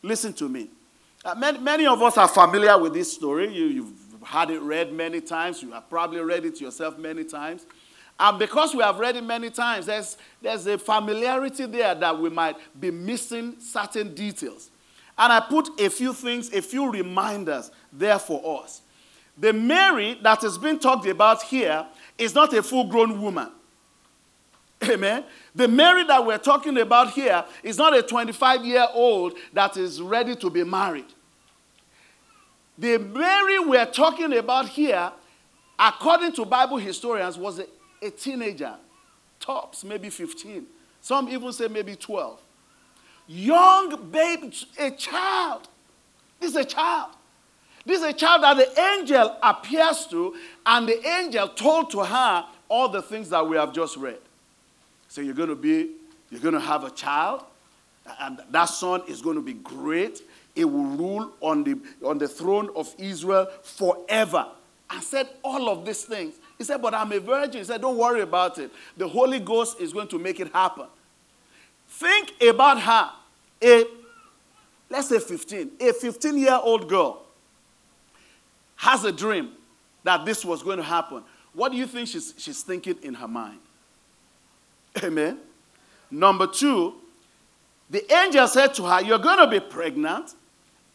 Listen 0.02 0.34
to 0.34 0.50
me. 0.50 0.70
Uh, 1.24 1.36
many, 1.36 1.60
many, 1.60 1.86
of 1.86 2.02
us 2.02 2.18
are 2.18 2.28
familiar 2.28 2.78
with 2.78 2.94
this 2.94 3.12
story. 3.12 3.54
You, 3.54 3.66
you've 3.66 3.94
had 4.24 4.50
it 4.50 4.62
read 4.62 4.94
many 4.94 5.22
times. 5.22 5.62
You 5.62 5.72
have 5.72 5.90
probably 5.90 6.20
read 6.20 6.46
it 6.46 6.62
yourself 6.62 6.98
many 6.98 7.24
times. 7.24 7.66
And 8.20 8.40
because 8.40 8.74
we 8.74 8.82
have 8.82 8.98
read 8.98 9.16
it 9.16 9.24
many 9.24 9.50
times, 9.50 9.86
there's, 9.86 10.18
there's 10.42 10.66
a 10.66 10.78
familiarity 10.78 11.66
there 11.66 11.94
that 11.94 12.20
we 12.20 12.30
might 12.30 12.56
be 12.80 12.90
missing 12.90 13.56
certain 13.60 14.16
details. 14.16 14.72
And 15.18 15.32
I 15.32 15.40
put 15.40 15.80
a 15.80 15.90
few 15.90 16.14
things, 16.14 16.52
a 16.54 16.62
few 16.62 16.92
reminders 16.92 17.72
there 17.94 18.20
for 18.20 18.64
us. 18.64 18.82
The 19.38 19.54
Mary 19.54 20.18
that 20.24 20.44
is 20.44 20.58
being 20.58 20.80
talked 20.80 21.06
about 21.06 21.44
here 21.44 21.86
is 22.18 22.34
not 22.34 22.54
a 22.54 22.64
full 22.64 22.86
grown 22.86 23.22
woman. 23.22 23.52
Amen. 24.84 25.24
The 25.56 25.68
Mary 25.68 26.04
that 26.06 26.24
we're 26.24 26.38
talking 26.38 26.78
about 26.80 27.12
here 27.12 27.44
is 27.64 27.78
not 27.78 27.96
a 27.96 28.02
25 28.02 28.66
year 28.66 28.88
old 28.94 29.34
that 29.54 29.78
is 29.78 30.02
ready 30.02 30.36
to 30.36 30.50
be 30.50 30.64
married. 30.64 31.06
The 32.78 33.00
Mary 33.00 33.60
we're 33.60 33.88
talking 33.88 34.34
about 34.38 34.70
here, 34.70 35.12
according 35.80 36.34
to 36.34 36.46
Bible 36.46 36.78
historians, 36.78 37.38
was 37.38 37.60
a 38.02 38.10
teenager, 38.10 38.76
tops, 39.40 39.84
maybe 39.84 40.10
15. 40.10 40.66
Some 41.02 41.30
even 41.30 41.52
say 41.54 41.68
maybe 41.68 41.96
12. 41.96 42.42
Young 43.28 44.10
baby, 44.12 44.54
a 44.80 44.92
child. 44.92 45.68
This 46.40 46.52
is 46.52 46.56
a 46.56 46.66
child. 46.66 47.12
This 47.86 48.00
is 48.00 48.04
a 48.04 48.14
child 48.14 48.44
that 48.44 48.58
the 48.58 48.82
angel 48.82 49.38
appears 49.42 50.08
to, 50.08 50.36
and 50.66 50.88
the 50.88 51.08
angel 51.08 51.48
told 51.48 51.90
to 51.92 52.04
her 52.04 52.46
all 52.68 52.90
the 52.90 53.02
things 53.02 53.30
that 53.30 53.48
we 53.48 53.56
have 53.56 53.74
just 53.74 53.96
read. 53.98 54.20
So 55.08 55.22
you're 55.22 55.34
going 55.34 55.50
to 55.50 55.56
be, 55.56 55.92
you're 56.30 56.42
going 56.42 56.54
to 56.54 56.60
have 56.60 56.84
a 56.84 56.92
child, 56.92 57.44
and 58.20 58.40
that 58.52 58.66
son 58.66 59.04
is 59.08 59.22
going 59.22 59.38
to 59.38 59.42
be 59.42 59.54
great. 59.54 60.22
It 60.56 60.66
will 60.66 60.84
rule 60.84 61.32
on 61.40 61.64
the, 61.64 61.80
on 62.06 62.18
the 62.18 62.28
throne 62.28 62.70
of 62.76 62.94
Israel 62.98 63.48
forever. 63.64 64.48
I 64.90 65.00
said 65.00 65.30
all 65.44 65.70
of 65.70 65.86
these 65.86 66.04
things. 66.04 66.36
He 66.58 66.64
said, 66.64 66.82
But 66.82 66.94
I'm 66.94 67.12
a 67.12 67.20
virgin. 67.20 67.60
He 67.60 67.64
said, 67.64 67.82
Don't 67.82 67.98
worry 67.98 68.22
about 68.22 68.58
it. 68.58 68.72
The 68.96 69.08
Holy 69.08 69.40
Ghost 69.40 69.80
is 69.80 69.94
going 69.94 70.08
to 70.10 70.20
make 70.20 70.40
it 70.40 70.52
happen. 70.52 70.88
Think 71.88 72.34
about 72.42 72.82
her. 72.82 73.12
A, 73.64 73.86
let's 74.90 75.10
say 75.10 75.20
15, 75.20 75.72
a 75.80 75.94
15 75.94 76.38
year 76.38 76.60
old 76.62 76.88
girl 76.88 77.24
has 78.76 79.04
a 79.04 79.12
dream 79.12 79.52
that 80.04 80.26
this 80.26 80.46
was 80.46 80.64
going 80.64 80.78
to 80.78 80.84
happen. 80.84 81.24
What 81.54 81.72
do 81.72 81.78
you 81.78 81.88
think 81.88 82.08
she's, 82.08 82.34
she's 82.38 82.62
thinking 82.62 82.98
in 83.02 83.16
her 83.16 83.28
mind? 83.28 83.60
Amen. 85.04 85.40
Number 86.10 86.48
two, 86.48 86.96
the 87.90 88.12
angel 88.14 88.48
said 88.48 88.74
to 88.76 88.84
her, 88.84 89.02
You're 89.02 89.20
going 89.20 89.40
to 89.40 89.48
be 89.48 89.60
pregnant, 89.60 90.36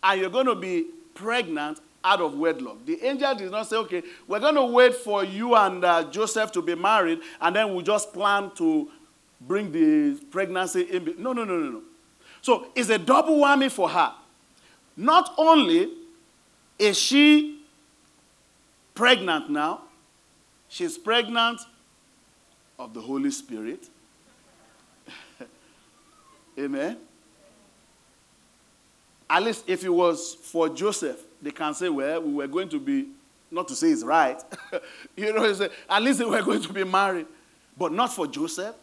and 0.03 0.21
you're 0.21 0.31
going 0.31 0.47
to 0.47 0.55
be 0.55 0.87
pregnant 1.15 1.81
out 2.05 2.21
of 2.21 2.35
wedlock. 2.35 2.85
The 2.85 3.05
angel 3.05 3.35
did 3.35 3.51
not 3.51 3.69
say, 3.69 3.77
okay, 3.77 4.03
we're 4.27 4.41
going 4.41 4.55
to 4.57 4.65
wait 4.65 4.95
for 4.95 5.25
you 5.25 5.55
and 5.55 5.85
uh, 5.85 6.05
Joseph 6.11 6.53
to 6.53 6.63
be 6.63 6.75
married, 6.75 7.21
and 7.41 7.55
then 7.55 7.73
we'll 7.75 7.85
just 7.85 8.13
plan 8.13 8.51
to 8.57 8.89
bring 9.41 9.71
the 9.73 10.21
pregnancy 10.31 10.83
in. 10.83 11.15
No, 11.19 11.33
no, 11.33 11.45
no, 11.45 11.57
no, 11.57 11.71
no. 11.71 11.83
So 12.41 12.69
it's 12.75 12.89
a 12.91 12.99
double 12.99 13.39
whammy 13.39 13.71
for 13.71 13.89
her. 13.89 14.13
Not 14.97 15.33
only 15.39 15.91
Is 16.83 16.99
she 16.99 17.61
pregnant 18.93 19.49
now? 19.49 19.83
She's 20.69 20.99
pregnant 20.99 21.61
of 22.77 22.93
the 22.93 23.01
Holy 23.01 23.31
Spirit. 23.31 23.89
Amen. 26.59 26.99
At 29.31 29.45
least 29.45 29.63
if 29.69 29.85
it 29.85 29.91
was 29.91 30.35
for 30.35 30.69
Joseph, 30.69 31.21
they 31.43 31.51
can 31.51 31.75
say, 31.75 31.89
well, 31.89 32.23
we 32.23 32.33
were 32.33 32.47
going 32.47 32.69
to 32.69 32.79
be, 32.79 33.09
not 33.51 33.69
to 33.69 33.75
say 33.75 33.89
it's 33.89 34.05
right, 34.05 34.41
you 35.17 35.33
know, 35.33 35.53
say, 35.53 35.69
at 35.91 36.03
least 36.03 36.21
they 36.21 36.25
were 36.25 36.43
going 36.43 36.63
to 36.63 36.73
be 36.73 36.85
married, 36.85 37.27
but 37.77 37.93
not 37.93 38.13
for 38.13 38.27
Joseph. 38.27 38.77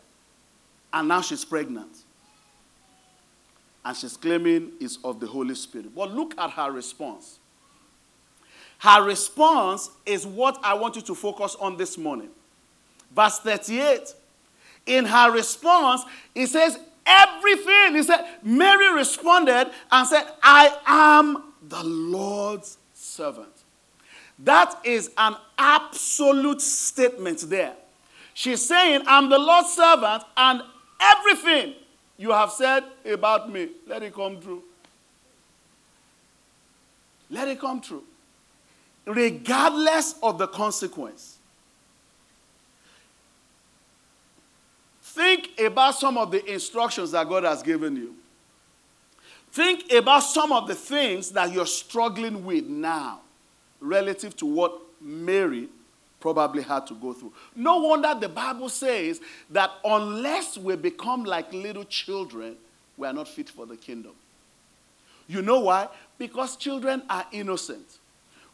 And 0.92 1.08
now 1.08 1.22
she's 1.22 1.46
pregnant. 1.46 1.96
And 3.86 3.96
she's 3.96 4.18
claiming 4.18 4.74
it's 4.80 4.98
of 5.04 5.20
the 5.20 5.28
Holy 5.28 5.56
Spirit. 5.56 5.96
But 5.96 6.12
look 6.12 6.34
at 6.38 6.52
her 6.52 6.72
response. 6.72 7.40
Her 8.80 9.04
response 9.04 9.92
is 10.06 10.26
what 10.26 10.60
I 10.64 10.74
want 10.74 10.96
you 10.96 11.02
to 11.04 11.16
focus 11.16 11.56
on 11.60 11.78
this 11.78 11.98
morning. 11.98 12.30
Verse 13.16 13.40
38. 13.40 14.14
In 14.86 15.06
her 15.06 15.32
response, 15.32 16.04
it 16.34 16.48
says, 16.48 16.80
everything. 17.06 17.96
He 17.96 18.04
said, 18.04 18.26
Mary 18.44 18.94
responded 18.94 19.72
and 19.92 20.08
said, 20.08 20.26
I 20.42 20.76
am 20.86 21.49
the 21.62 21.84
Lord's 21.84 22.78
servant. 22.94 23.54
That 24.40 24.80
is 24.84 25.12
an 25.18 25.36
absolute 25.58 26.62
statement 26.62 27.42
there. 27.50 27.74
She's 28.34 28.66
saying, 28.66 29.02
I'm 29.06 29.30
the 29.30 29.38
Lord's 29.38 29.74
servant, 29.74 30.24
and 30.38 30.62
everything 31.02 31.74
you 32.18 32.32
have 32.32 32.52
said 32.52 32.84
about 33.06 33.52
me, 33.52 33.70
let 33.88 34.04
it 34.04 34.14
come 34.14 34.40
true. 34.40 34.64
Let 37.30 37.48
it 37.48 37.60
come 37.60 37.82
true. 37.82 38.04
Regardless 39.06 40.16
of 40.24 40.38
the 40.38 40.48
consequence. 40.48 41.38
Think 45.02 45.60
about 45.60 45.96
some 45.96 46.18
of 46.18 46.32
the 46.32 46.46
instructions 46.52 47.12
that 47.12 47.28
God 47.28 47.44
has 47.44 47.62
given 47.62 47.96
you. 47.96 48.16
Think 49.52 49.92
about 49.92 50.20
some 50.20 50.52
of 50.52 50.68
the 50.68 50.76
things 50.76 51.32
that 51.32 51.52
you're 51.52 51.66
struggling 51.66 52.46
with 52.46 52.68
now 52.68 53.22
relative 53.80 54.36
to 54.38 54.46
what 54.46 54.80
Mary 55.02 55.70
probably 56.20 56.62
had 56.62 56.86
to 56.88 56.94
go 56.96 57.14
through. 57.14 57.34
No 57.56 57.78
wonder 57.78 58.14
the 58.20 58.30
Bible 58.30 58.70
says 58.70 59.22
that 59.50 59.72
unless 59.84 60.58
we 60.58 60.76
become 60.76 61.24
like 61.24 61.52
little 61.54 61.86
children, 61.86 62.56
we 62.98 63.08
are 63.08 63.14
not 63.14 63.28
fit 63.28 63.50
for 63.50 63.66
the 63.66 63.78
kingdom. 63.78 64.12
You 65.28 65.42
know 65.42 65.62
why? 65.62 65.88
Because 66.18 66.56
children 66.56 67.04
are 67.10 67.26
innocent. 67.32 68.00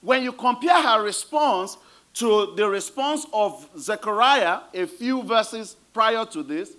When 0.01 0.23
you 0.23 0.31
compare 0.31 0.81
her 0.81 1.01
response 1.03 1.77
to 2.15 2.53
the 2.55 2.69
response 2.69 3.25
of 3.33 3.67
Zechariah 3.77 4.59
a 4.73 4.85
few 4.85 5.23
verses 5.23 5.75
prior 5.93 6.25
to 6.25 6.43
this, 6.43 6.73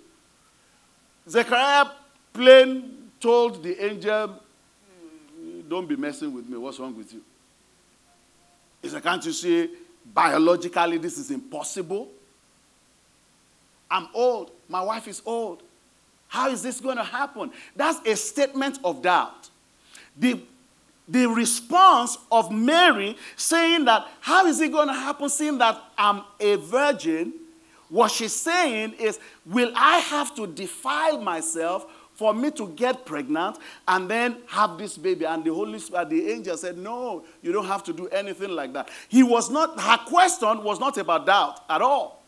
Zechariah 1.29 1.89
plain 2.33 2.96
told 3.19 3.63
the 3.63 3.83
angel, 3.83 4.39
mm, 5.39 5.69
Don't 5.69 5.87
be 5.87 5.95
messing 5.95 6.33
with 6.33 6.47
me. 6.47 6.57
What's 6.57 6.79
wrong 6.79 6.95
with 6.95 7.13
you? 7.13 7.21
He 8.81 8.89
said, 8.89 9.03
Can't 9.03 9.25
you 9.25 9.31
see 9.31 9.69
biologically 10.13 10.97
this 10.97 11.17
is 11.17 11.31
impossible? 11.31 12.09
I'm 13.89 14.07
old. 14.13 14.51
My 14.67 14.81
wife 14.81 15.07
is 15.07 15.21
old. 15.25 15.63
How 16.27 16.49
is 16.49 16.61
this 16.61 16.79
going 16.79 16.97
to 16.97 17.03
happen? 17.03 17.51
That's 17.75 18.05
a 18.05 18.15
statement 18.15 18.79
of 18.83 19.01
doubt. 19.01 19.49
The 20.17 20.41
the 21.07 21.25
response 21.25 22.17
of 22.31 22.51
Mary 22.51 23.15
saying 23.37 23.85
that, 23.85 24.07
How 24.19 24.45
is 24.45 24.59
it 24.59 24.71
going 24.71 24.87
to 24.87 24.93
happen 24.93 25.29
seeing 25.29 25.57
that 25.59 25.81
I'm 25.97 26.23
a 26.39 26.55
virgin? 26.55 27.33
What 27.89 28.11
she's 28.11 28.35
saying 28.35 28.93
is, 28.99 29.19
Will 29.45 29.71
I 29.75 29.99
have 29.99 30.35
to 30.35 30.45
defile 30.47 31.21
myself 31.21 31.85
for 32.17 32.33
me 32.33 32.51
to 32.51 32.67
get 32.69 33.05
pregnant 33.05 33.57
and 33.87 34.09
then 34.09 34.37
have 34.47 34.77
this 34.77 34.97
baby? 34.97 35.25
And 35.25 35.43
the 35.43 35.53
Holy 35.53 35.79
Spirit, 35.79 36.09
the 36.09 36.29
angel 36.31 36.57
said, 36.57 36.77
No, 36.77 37.23
you 37.41 37.51
don't 37.51 37.67
have 37.67 37.83
to 37.85 37.93
do 37.93 38.07
anything 38.09 38.49
like 38.49 38.73
that. 38.73 38.89
He 39.07 39.23
was 39.23 39.49
not, 39.49 39.79
her 39.79 39.97
question 40.05 40.63
was 40.63 40.79
not 40.79 40.97
about 40.97 41.25
doubt 41.25 41.63
at 41.69 41.81
all. 41.81 42.21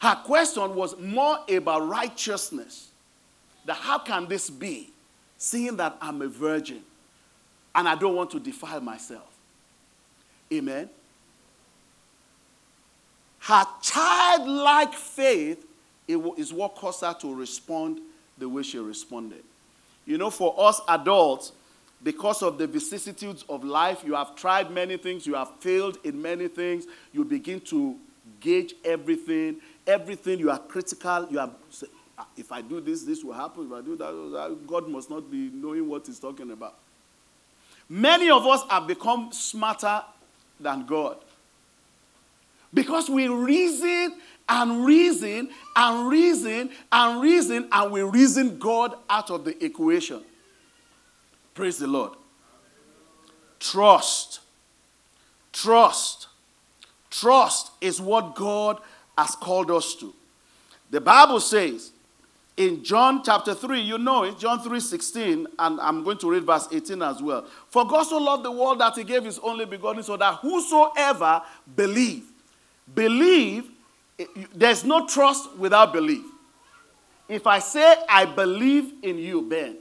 Her 0.00 0.16
question 0.24 0.74
was 0.74 0.98
more 0.98 1.38
about 1.48 1.86
righteousness. 1.86 2.88
That 3.66 3.74
how 3.74 3.98
can 3.98 4.26
this 4.26 4.50
be, 4.50 4.90
seeing 5.36 5.76
that 5.76 5.96
I'm 6.00 6.22
a 6.22 6.28
virgin? 6.28 6.82
and 7.74 7.88
I 7.88 7.94
don't 7.94 8.14
want 8.14 8.30
to 8.32 8.40
defile 8.40 8.80
myself. 8.80 9.28
Amen. 10.52 10.90
Her 13.40 13.64
childlike 13.80 14.94
faith 14.94 15.64
is 16.06 16.52
what 16.52 16.74
caused 16.74 17.02
her 17.02 17.14
to 17.20 17.34
respond 17.34 18.00
the 18.40 18.48
way 18.48 18.62
she 18.62 18.78
responded. 18.78 19.44
You 20.06 20.18
know, 20.18 20.30
for 20.30 20.54
us 20.58 20.80
adults, 20.88 21.52
because 22.02 22.42
of 22.42 22.58
the 22.58 22.66
vicissitudes 22.66 23.44
of 23.48 23.62
life, 23.62 24.02
you 24.04 24.14
have 24.14 24.34
tried 24.34 24.70
many 24.70 24.96
things, 24.96 25.26
you 25.26 25.34
have 25.34 25.50
failed 25.60 25.98
in 26.02 26.20
many 26.20 26.48
things, 26.48 26.86
you 27.12 27.24
begin 27.24 27.60
to 27.60 27.96
gauge 28.40 28.74
everything. 28.84 29.56
Everything 29.86 30.38
you 30.38 30.50
are 30.50 30.58
critical, 30.58 31.26
you 31.30 31.38
are 31.38 31.50
ah, 32.18 32.26
if 32.36 32.52
I 32.52 32.62
do 32.62 32.80
this, 32.80 33.02
this 33.02 33.24
will 33.24 33.32
happen. 33.32 33.66
If 33.66 33.72
I 33.72 33.80
do 33.80 33.96
that, 33.96 34.66
God 34.66 34.88
must 34.88 35.10
not 35.10 35.30
be 35.30 35.50
knowing 35.52 35.88
what 35.88 36.06
He's 36.06 36.18
talking 36.18 36.50
about. 36.50 36.74
Many 37.88 38.30
of 38.30 38.46
us 38.46 38.62
have 38.70 38.86
become 38.86 39.32
smarter 39.32 40.02
than 40.60 40.86
God. 40.86 41.16
Because 42.72 43.08
we 43.08 43.28
reason 43.28 44.16
and 44.48 44.84
reason 44.84 45.50
and 45.76 46.10
reason 46.10 46.70
and 46.92 47.22
reason 47.22 47.68
and 47.70 47.92
we 47.92 48.02
reason 48.02 48.58
God 48.58 48.94
out 49.08 49.30
of 49.30 49.44
the 49.44 49.64
equation. 49.64 50.22
Praise 51.54 51.78
the 51.78 51.86
Lord. 51.86 52.12
Trust. 53.58 54.40
Trust. 55.52 56.28
Trust 57.10 57.72
is 57.80 58.00
what 58.00 58.34
God 58.34 58.78
has 59.18 59.34
called 59.34 59.70
us 59.70 59.94
to. 59.96 60.14
The 60.90 61.00
Bible 61.00 61.40
says 61.40 61.92
in 62.56 62.84
John 62.84 63.22
chapter 63.24 63.54
3, 63.54 63.80
you 63.80 63.98
know 63.98 64.24
it, 64.24 64.38
John 64.38 64.60
3 64.60 64.80
16, 64.80 65.46
and 65.58 65.80
I'm 65.80 66.04
going 66.04 66.18
to 66.18 66.30
read 66.30 66.44
verse 66.44 66.68
18 66.70 67.02
as 67.02 67.22
well. 67.22 67.46
For 67.68 67.86
God 67.86 68.02
so 68.02 68.18
loved 68.18 68.44
the 68.44 68.50
world 68.50 68.80
that 68.80 68.96
he 68.96 69.04
gave 69.04 69.24
his 69.24 69.38
only 69.38 69.64
begotten, 69.64 70.02
so 70.02 70.16
that 70.16 70.34
whosoever 70.36 71.42
believe, 71.74 72.24
believe, 72.94 73.70
eh, 74.18 74.26
there's 74.54 74.84
no 74.84 75.06
trust 75.06 75.56
without 75.56 75.92
belief. 75.92 76.24
If 77.28 77.46
I 77.46 77.60
say 77.60 77.96
I 78.08 78.24
believe 78.24 78.92
in 79.02 79.18
you, 79.18 79.42
Ben, 79.42 79.76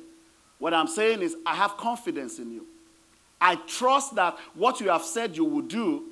what 0.60 0.74
I'm 0.74 0.88
saying 0.88 1.22
is 1.22 1.36
I 1.46 1.56
have 1.56 1.78
confidence 1.78 2.38
in 2.38 2.52
you. 2.52 2.66
I 3.42 3.56
trust 3.56 4.16
that 4.16 4.38
what 4.54 4.80
you 4.80 4.90
have 4.90 5.04
said 5.04 5.36
you 5.36 5.46
will 5.46 5.62
do, 5.62 6.04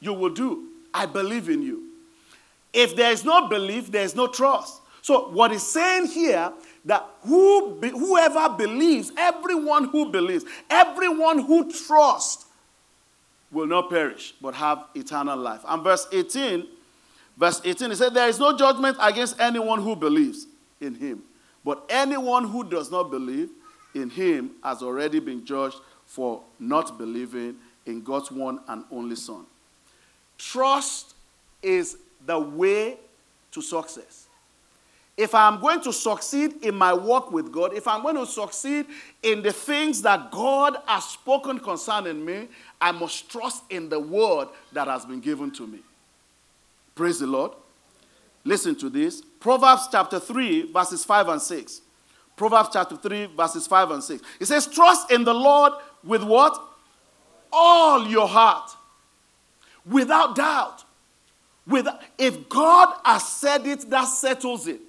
you 0.00 0.12
will 0.14 0.30
do. 0.30 0.68
I 0.94 1.06
believe 1.06 1.48
in 1.48 1.62
you. 1.62 1.84
If 2.72 2.96
there 2.96 3.10
is 3.10 3.24
no 3.24 3.48
belief, 3.48 3.90
there 3.90 4.04
is 4.04 4.14
no 4.14 4.26
trust. 4.28 4.80
So, 5.02 5.28
what 5.30 5.50
he's 5.52 5.62
saying 5.62 6.06
here 6.06 6.52
that 6.84 7.08
who 7.22 7.80
whoever 7.80 8.48
believes, 8.56 9.12
everyone 9.16 9.84
who 9.88 10.10
believes, 10.10 10.44
everyone 10.70 11.40
who 11.40 11.70
trusts 11.70 12.46
will 13.50 13.66
not 13.66 13.90
perish 13.90 14.34
but 14.40 14.54
have 14.54 14.84
eternal 14.94 15.38
life. 15.38 15.60
And 15.66 15.82
verse 15.82 16.06
18, 16.12 16.66
verse 17.36 17.60
18, 17.64 17.90
he 17.90 17.96
said, 17.96 18.14
There 18.14 18.28
is 18.28 18.38
no 18.38 18.56
judgment 18.56 18.96
against 19.00 19.40
anyone 19.40 19.82
who 19.82 19.96
believes 19.96 20.46
in 20.80 20.94
him. 20.94 21.22
But 21.64 21.84
anyone 21.88 22.44
who 22.44 22.64
does 22.64 22.90
not 22.90 23.10
believe 23.10 23.50
in 23.94 24.10
him 24.10 24.52
has 24.62 24.82
already 24.82 25.20
been 25.20 25.44
judged 25.44 25.76
for 26.06 26.42
not 26.58 26.98
believing 26.98 27.56
in 27.86 28.02
God's 28.02 28.30
one 28.30 28.60
and 28.68 28.84
only 28.90 29.16
Son. 29.16 29.44
Trust 30.36 31.14
is 31.62 31.96
the 32.24 32.38
way 32.38 32.96
to 33.52 33.60
success 33.60 34.28
if 35.18 35.34
I'm 35.34 35.60
going 35.60 35.80
to 35.80 35.92
succeed 35.92 36.62
in 36.62 36.76
my 36.76 36.94
work 36.94 37.32
with 37.32 37.50
God, 37.50 37.74
if 37.74 37.88
I'm 37.88 38.02
going 38.02 38.14
to 38.14 38.24
succeed 38.24 38.86
in 39.20 39.42
the 39.42 39.52
things 39.52 40.00
that 40.02 40.30
God 40.30 40.76
has 40.86 41.04
spoken 41.04 41.58
concerning 41.58 42.24
me, 42.24 42.46
I 42.80 42.92
must 42.92 43.30
trust 43.30 43.64
in 43.70 43.88
the 43.88 43.98
word 43.98 44.48
that 44.72 44.88
has 44.88 45.04
been 45.04 45.20
given 45.20 45.50
to 45.52 45.66
me. 45.66 45.80
Praise 46.94 47.18
the 47.18 47.26
Lord. 47.26 47.52
Listen 48.44 48.74
to 48.76 48.88
this 48.88 49.20
Proverbs 49.40 49.88
chapter 49.90 50.18
3, 50.18 50.72
verses 50.72 51.04
5 51.04 51.28
and 51.28 51.42
6. 51.42 51.80
Proverbs 52.36 52.70
chapter 52.72 52.96
3, 52.96 53.26
verses 53.36 53.66
5 53.66 53.90
and 53.90 54.02
6. 54.02 54.22
It 54.40 54.46
says, 54.46 54.66
Trust 54.66 55.10
in 55.10 55.24
the 55.24 55.34
Lord 55.34 55.72
with 56.04 56.22
what? 56.22 56.58
All 57.52 58.06
your 58.06 58.28
heart, 58.28 58.70
without 59.84 60.36
doubt. 60.36 60.84
Without, 61.66 62.00
if 62.16 62.48
God 62.48 62.94
has 63.04 63.28
said 63.28 63.66
it, 63.66 63.90
that 63.90 64.06
settles 64.06 64.66
it. 64.66 64.80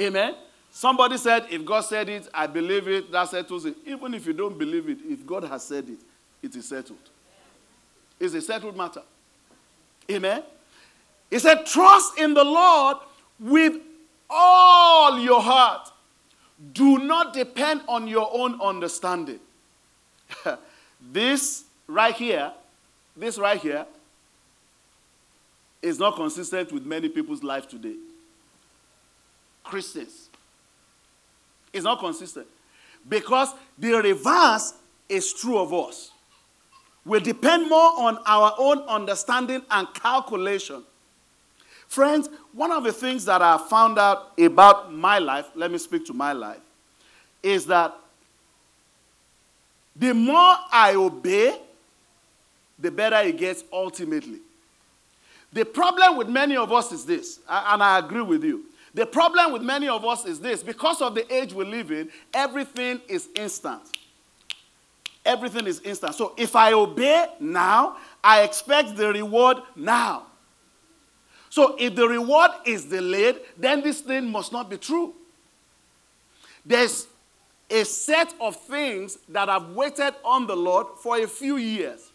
Amen. 0.00 0.34
Somebody 0.76 1.16
said, 1.16 1.46
if 1.48 1.64
God 1.64 1.80
said 1.80 2.06
it, 2.10 2.28
I 2.34 2.46
believe 2.46 2.86
it, 2.86 3.10
that 3.10 3.30
settles 3.30 3.64
it. 3.64 3.76
Even 3.86 4.12
if 4.12 4.26
you 4.26 4.34
don't 4.34 4.58
believe 4.58 4.90
it, 4.90 4.98
if 5.08 5.26
God 5.26 5.44
has 5.44 5.64
said 5.64 5.88
it, 5.88 5.98
it 6.42 6.54
is 6.54 6.68
settled. 6.68 6.98
It's 8.20 8.34
a 8.34 8.42
settled 8.42 8.76
matter. 8.76 9.00
Amen. 10.10 10.42
He 11.30 11.38
said, 11.38 11.64
Trust 11.64 12.18
in 12.18 12.34
the 12.34 12.44
Lord 12.44 12.98
with 13.40 13.72
all 14.28 15.18
your 15.18 15.40
heart. 15.40 15.90
Do 16.74 16.98
not 16.98 17.32
depend 17.32 17.80
on 17.88 18.06
your 18.06 18.28
own 18.30 18.60
understanding. 18.60 19.40
this 21.00 21.64
right 21.86 22.14
here, 22.14 22.52
this 23.16 23.38
right 23.38 23.58
here, 23.58 23.86
is 25.80 25.98
not 25.98 26.16
consistent 26.16 26.70
with 26.70 26.84
many 26.84 27.08
people's 27.08 27.42
life 27.42 27.66
today. 27.66 27.96
Christians. 29.64 30.25
It's 31.76 31.84
not 31.84 32.00
consistent. 32.00 32.46
Because 33.08 33.54
the 33.78 33.92
reverse 33.92 34.74
is 35.08 35.32
true 35.32 35.58
of 35.58 35.72
us. 35.72 36.10
We 37.04 37.20
depend 37.20 37.68
more 37.68 37.92
on 37.98 38.18
our 38.26 38.54
own 38.58 38.78
understanding 38.88 39.62
and 39.70 39.86
calculation. 39.94 40.82
Friends, 41.86 42.28
one 42.52 42.72
of 42.72 42.82
the 42.82 42.92
things 42.92 43.24
that 43.26 43.42
I 43.42 43.58
found 43.58 43.98
out 43.98 44.32
about 44.38 44.92
my 44.92 45.20
life, 45.20 45.46
let 45.54 45.70
me 45.70 45.78
speak 45.78 46.04
to 46.06 46.12
my 46.12 46.32
life, 46.32 46.58
is 47.42 47.66
that 47.66 47.94
the 49.94 50.12
more 50.12 50.56
I 50.72 50.94
obey, 50.96 51.60
the 52.78 52.90
better 52.90 53.16
it 53.16 53.38
gets 53.38 53.62
ultimately. 53.72 54.40
The 55.52 55.64
problem 55.64 56.16
with 56.16 56.28
many 56.28 56.56
of 56.56 56.72
us 56.72 56.90
is 56.90 57.06
this, 57.06 57.38
and 57.48 57.82
I 57.82 57.98
agree 57.98 58.22
with 58.22 58.42
you. 58.42 58.64
The 58.96 59.04
problem 59.04 59.52
with 59.52 59.60
many 59.60 59.88
of 59.88 60.06
us 60.06 60.24
is 60.24 60.40
this 60.40 60.62
because 60.62 61.02
of 61.02 61.14
the 61.14 61.30
age 61.32 61.52
we 61.52 61.66
live 61.66 61.92
in, 61.92 62.08
everything 62.32 62.98
is 63.08 63.28
instant. 63.34 63.82
Everything 65.22 65.66
is 65.66 65.82
instant. 65.82 66.14
So 66.14 66.32
if 66.38 66.56
I 66.56 66.72
obey 66.72 67.26
now, 67.38 67.98
I 68.24 68.40
expect 68.40 68.96
the 68.96 69.12
reward 69.12 69.58
now. 69.76 70.28
So 71.50 71.76
if 71.78 71.94
the 71.94 72.08
reward 72.08 72.52
is 72.64 72.86
delayed, 72.86 73.40
then 73.58 73.82
this 73.82 74.00
thing 74.00 74.30
must 74.30 74.50
not 74.50 74.70
be 74.70 74.78
true. 74.78 75.12
There's 76.64 77.06
a 77.68 77.84
set 77.84 78.32
of 78.40 78.56
things 78.56 79.18
that 79.28 79.50
have 79.50 79.72
waited 79.72 80.14
on 80.24 80.46
the 80.46 80.56
Lord 80.56 80.86
for 81.02 81.18
a 81.18 81.26
few 81.26 81.58
years. 81.58 82.12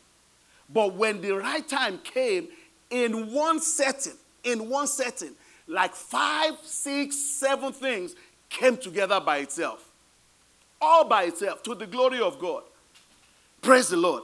But 0.67 0.95
when 0.95 1.21
the 1.21 1.33
right 1.33 1.67
time 1.67 1.99
came, 1.99 2.47
in 2.89 3.31
one 3.31 3.59
setting, 3.59 4.17
in 4.43 4.67
one 4.67 4.87
setting, 4.87 5.35
like 5.71 5.95
five, 5.95 6.57
six, 6.63 7.15
seven 7.15 7.71
things 7.71 8.13
came 8.49 8.75
together 8.75 9.19
by 9.21 9.37
itself. 9.37 9.87
All 10.81 11.05
by 11.05 11.23
itself, 11.23 11.63
to 11.63 11.75
the 11.75 11.87
glory 11.87 12.19
of 12.19 12.39
God. 12.39 12.63
Praise 13.61 13.87
the 13.87 13.97
Lord. 13.97 14.23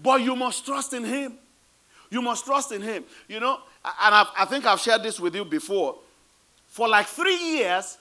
But 0.00 0.22
you 0.22 0.36
must 0.36 0.64
trust 0.64 0.92
in 0.92 1.02
Him. 1.02 1.34
You 2.10 2.22
must 2.22 2.44
trust 2.44 2.70
in 2.70 2.80
Him. 2.80 3.04
You 3.26 3.40
know, 3.40 3.58
and 3.84 4.14
I've, 4.14 4.28
i 4.38 4.44
think 4.44 4.66
I've 4.66 4.80
shared 4.80 5.02
this 5.02 5.18
with 5.18 5.34
you 5.34 5.44
before. 5.44 5.96
For 6.68 6.86
like 6.86 7.06
three 7.06 7.38
years, 7.38 7.98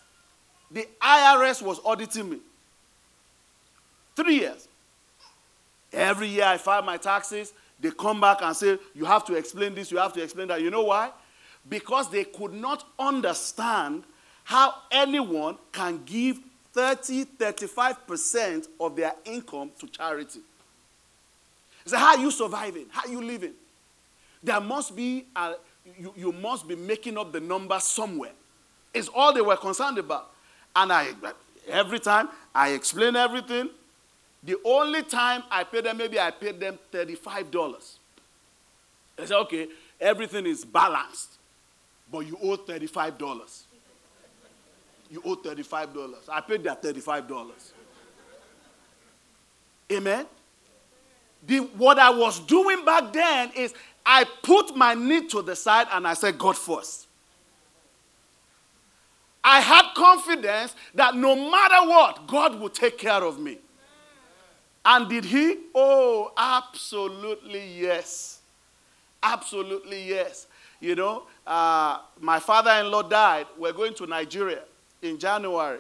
the 0.70 0.88
IRS 1.02 1.62
was 1.62 1.80
auditing 1.84 2.30
me. 2.30 2.40
Three 4.16 4.36
years. 4.36 4.68
Every 5.92 6.28
year 6.28 6.46
I 6.46 6.58
file 6.58 6.84
my 6.84 6.98
taxes, 6.98 7.54
they 7.80 7.90
come 7.92 8.22
back 8.22 8.42
and 8.42 8.56
say, 8.56 8.78
You 8.94 9.06
have 9.06 9.26
to 9.26 9.36
explain 9.36 9.74
this, 9.74 9.92
you 9.92 9.98
have 9.98 10.14
to 10.14 10.22
explain 10.22 10.48
that. 10.50 10.62
You 10.62 10.70
know 10.70 10.84
why? 10.84 11.12
Because 11.68 12.10
they 12.10 12.26
could 12.26 12.54
not 12.54 12.86
understand 13.00 14.04
how 14.44 14.74
anyone 14.92 15.58
can 15.72 16.04
give 16.06 16.40
30, 16.74 17.26
35% 17.26 18.68
of 18.80 18.96
their 18.96 19.14
income 19.26 19.72
to 19.80 19.88
charity. 19.88 20.40
So, 21.86 21.98
how 21.98 22.16
are 22.16 22.20
you 22.20 22.32
surviving? 22.32 22.88
How 22.90 23.08
are 23.08 23.12
you 23.12 23.22
living? 23.22 23.54
There 24.42 24.60
must 24.60 24.96
be, 24.96 25.26
a, 25.36 25.56
you, 25.98 26.14
you 26.16 26.32
must 26.32 26.68
be 26.68 26.76
making 26.76 27.18
up 27.18 27.32
the 27.32 27.40
number 27.40 27.80
somewhere. 27.80 28.32
It's 28.94 29.08
all 29.08 29.34
they 29.34 29.42
were 29.42 29.56
concerned 29.56 29.98
about. 29.98 30.32
And 30.76 30.92
I, 30.92 31.10
every 31.68 32.00
time 32.00 32.30
I 32.54 32.70
explain 32.72 33.16
everything, 33.16 33.70
the 34.44 34.58
only 34.66 35.04
time 35.04 35.44
I 35.50 35.64
paid 35.64 35.86
them, 35.86 35.98
maybe 35.98 36.20
I 36.20 36.32
paid 36.32 36.60
them 36.60 36.78
$35. 36.92 37.98
They 39.16 39.26
said, 39.26 39.38
okay, 39.38 39.68
everything 40.02 40.46
is 40.46 40.66
balanced, 40.66 41.38
but 42.14 42.28
you 42.28 42.38
owe 42.44 42.56
$35. 42.56 43.64
You 45.10 45.22
owe 45.26 45.36
$35. 45.36 46.16
I 46.30 46.42
paid 46.42 46.64
that 46.64 46.82
$35. 46.84 47.50
Amen? 49.92 50.28
The, 51.46 51.58
what 51.60 51.98
I 51.98 52.12
was 52.12 52.40
doing 52.40 52.86
back 52.86 53.12
then 53.12 53.52
is 53.56 53.74
I 54.06 54.26
put 54.44 54.78
my 54.78 54.94
need 54.94 55.32
to 55.32 55.42
the 55.42 55.56
side 55.56 55.88
and 55.92 56.08
I 56.08 56.14
said, 56.14 56.38
God 56.38 56.56
first. 56.56 57.08
I 59.44 59.60
had 59.60 59.94
confidence 59.96 60.76
that 60.94 61.16
no 61.16 61.36
matter 61.36 61.90
what, 61.90 62.28
God 62.28 62.60
would 62.60 62.76
take 62.76 63.00
care 63.00 63.24
of 63.24 63.40
me. 63.40 63.58
And 64.86 65.10
did 65.10 65.26
he? 65.26 65.58
Oh, 65.74 66.32
absolutely 66.38 67.80
yes. 67.80 68.40
Absolutely 69.22 70.10
yes. 70.10 70.48
You 70.84 70.96
know, 70.96 71.24
uh, 71.48 72.00
my 72.20 72.40
father 72.40 72.72
in 72.72 72.92
law 72.92 73.04
died. 73.04 73.48
We're 73.58 73.72
going 73.72 73.94
to 73.94 74.06
Nigeria 74.06 74.64
in 75.02 75.18
January. 75.18 75.80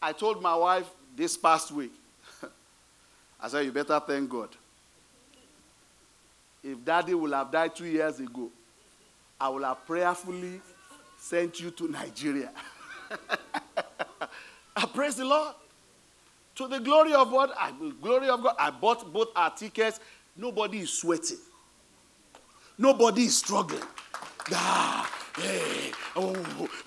I 0.00 0.12
told 0.12 0.40
my 0.40 0.54
wife 0.54 0.86
this 1.14 1.36
past 1.36 1.70
week, 1.70 1.92
I 3.40 3.48
said, 3.48 3.66
You 3.66 3.72
better 3.72 4.00
thank 4.00 4.30
God. 4.30 4.48
If 6.64 6.82
daddy 6.82 7.12
would 7.12 7.30
have 7.34 7.52
died 7.52 7.76
two 7.76 7.84
years 7.84 8.18
ago, 8.20 8.48
I 9.38 9.50
would 9.50 9.64
have 9.64 9.84
prayerfully 9.86 10.62
sent 11.18 11.60
you 11.60 11.70
to 11.72 11.88
Nigeria. 11.88 12.52
I 14.76 14.86
praise 14.94 15.16
the 15.16 15.26
Lord. 15.26 15.54
To 16.54 16.68
the 16.68 16.80
glory 16.80 17.12
of 17.12 17.30
what? 17.30 17.54
I, 17.54 17.74
glory 18.00 18.30
of 18.30 18.42
God. 18.42 18.56
I 18.58 18.70
bought 18.70 19.12
both 19.12 19.28
our 19.36 19.50
tickets. 19.50 20.00
Nobody 20.38 20.78
is 20.78 20.90
sweating. 20.90 21.36
Nobody 22.80 23.24
is 23.24 23.36
struggling. 23.36 23.82
Ah, 24.54 25.06
hey, 25.36 25.92
oh, 26.16 26.32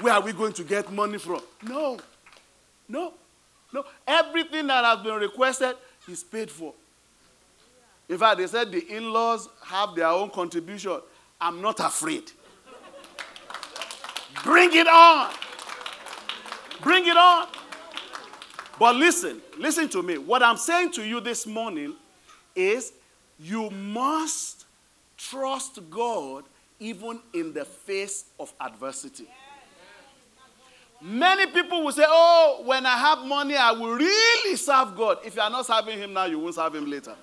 where 0.02 0.16
are 0.16 0.22
we 0.22 0.34
going 0.34 0.52
to 0.54 0.64
get 0.64 0.92
money 0.92 1.20
from? 1.20 1.40
No. 1.62 2.00
No. 2.90 3.14
No. 3.72 3.86
Everything 4.08 4.66
that 4.68 4.84
has 4.84 5.04
been 5.04 5.14
requested 5.14 5.76
is 6.10 6.24
paid 6.24 6.50
for. 6.50 6.74
In 8.10 8.18
fact, 8.18 8.40
they 8.40 8.48
said 8.48 8.72
the 8.72 8.80
in 8.92 9.14
laws 9.14 9.48
have 9.66 9.94
their 9.94 10.08
own 10.08 10.32
contribution. 10.32 11.00
I'm 11.40 11.62
not 11.62 11.80
afraid. 11.80 12.24
Bring 14.44 14.74
it 14.74 14.88
on. 14.88 15.32
Bring 16.82 17.06
it 17.06 17.16
on. 17.16 17.48
But 18.80 18.96
listen, 18.96 19.44
listen 19.60 19.88
to 19.90 20.02
me. 20.02 20.18
What 20.18 20.42
I'm 20.42 20.58
saying 20.58 20.94
to 20.94 21.06
you 21.06 21.20
this 21.20 21.46
morning 21.46 21.94
is 22.56 22.94
you 23.40 23.70
must 23.70 24.63
trust 25.30 25.80
God 25.90 26.46
even 26.80 27.20
in 27.34 27.54
the 27.54 27.66
face 27.66 28.26
of 28.40 28.54
adversity. 28.60 29.28
Many 31.02 31.48
people 31.52 31.84
will 31.84 31.92
say, 31.92 32.06
Oh, 32.08 32.62
when 32.66 32.86
I 32.86 32.98
have 32.98 33.20
money, 33.26 33.56
I 33.56 33.72
will 33.72 33.94
really 33.96 34.56
serve 34.56 34.96
God. 34.96 35.18
If 35.26 35.36
you 35.36 35.42
are 35.42 35.50
not 35.50 35.66
serving 35.66 35.98
Him 36.00 36.14
now, 36.14 36.26
you 36.26 36.40
won't 36.40 36.56
serve 36.56 36.76
Him 36.76 36.90
later. 36.90 37.16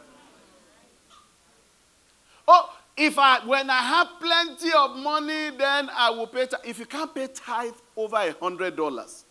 Oh, 2.46 2.74
if 2.96 3.18
I 3.18 3.40
when 3.46 3.70
I 3.70 3.78
have 3.78 4.08
plenty 4.20 4.70
of 4.76 4.96
money, 4.96 5.50
then 5.56 5.88
I 5.96 6.10
will 6.10 6.26
pay. 6.26 6.46
If 6.64 6.78
you 6.78 6.86
can't 6.86 7.14
pay 7.14 7.28
tithe 7.28 7.72
over 7.96 8.16
a 8.16 8.32
hundred 8.32 8.76
dollars, 8.76 9.24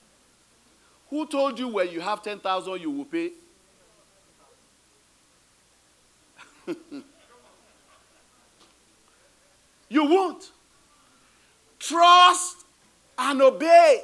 who 1.09 1.27
told 1.27 1.59
you 1.59 1.67
when 1.67 1.91
you 1.91 2.01
have 2.01 2.21
10,000 2.23 2.81
you 2.81 2.91
will 2.91 3.05
pay? 3.05 3.31
you 9.89 10.05
won't. 10.05 10.51
Trust 11.79 12.57
and 13.17 13.41
obey. 13.41 14.03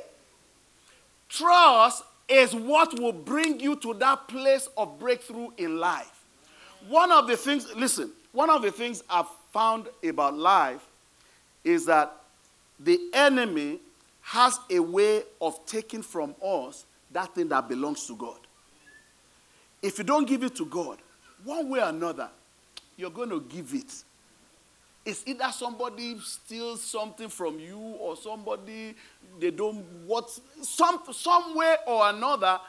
Trust 1.29 2.03
is 2.27 2.55
what 2.55 2.99
will 2.99 3.11
bring 3.13 3.59
you 3.59 3.75
to 3.77 3.93
that 3.95 4.27
place 4.27 4.67
of 4.77 4.99
breakthrough 4.99 5.49
in 5.57 5.77
life. 5.77 6.23
One 6.87 7.11
of 7.11 7.27
the 7.27 7.37
things, 7.37 7.73
listen, 7.75 8.11
one 8.31 8.49
of 8.49 8.61
the 8.61 8.71
things 8.71 9.03
I've 9.09 9.27
found 9.53 9.87
about 10.03 10.35
life 10.35 10.85
is 11.63 11.85
that 11.85 12.11
the 12.79 12.99
enemy 13.13 13.79
has 14.21 14.59
a 14.69 14.79
way 14.79 15.23
of 15.39 15.65
taking 15.65 16.01
from 16.01 16.35
us 16.43 16.85
that 17.11 17.33
thing 17.35 17.47
that 17.49 17.69
belongs 17.69 18.05
to 18.07 18.15
God. 18.15 18.37
If 19.81 19.97
you 19.97 20.03
don't 20.03 20.27
give 20.27 20.43
it 20.43 20.55
to 20.55 20.65
God, 20.65 20.97
one 21.43 21.69
way 21.69 21.79
or 21.79 21.89
another, 21.89 22.29
you're 22.97 23.11
going 23.11 23.29
to 23.29 23.41
give 23.41 23.73
it. 23.73 24.03
It's 25.05 25.23
either 25.27 25.51
somebody 25.51 26.19
steals 26.19 26.81
something 26.81 27.29
from 27.29 27.59
you 27.59 27.77
or 27.77 28.17
somebody 28.17 28.95
they 29.39 29.51
don't 29.51 29.83
what 30.05 30.29
some 30.61 31.01
some 31.11 31.55
way 31.55 31.75
or 31.85 32.09
another, 32.09 32.59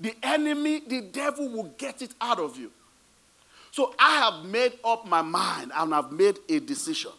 the 0.00 0.14
enemy, 0.22 0.82
the 0.86 1.00
devil 1.00 1.48
will 1.48 1.72
get 1.78 2.02
it 2.02 2.12
out 2.20 2.38
of 2.38 2.58
you. 2.58 2.70
So 3.70 3.94
I 3.98 4.16
have 4.16 4.44
made 4.46 4.72
up 4.84 5.06
my 5.06 5.22
mind 5.22 5.72
and 5.74 5.94
I've 5.94 6.12
made 6.12 6.38
a 6.48 6.60
decision 6.60 7.12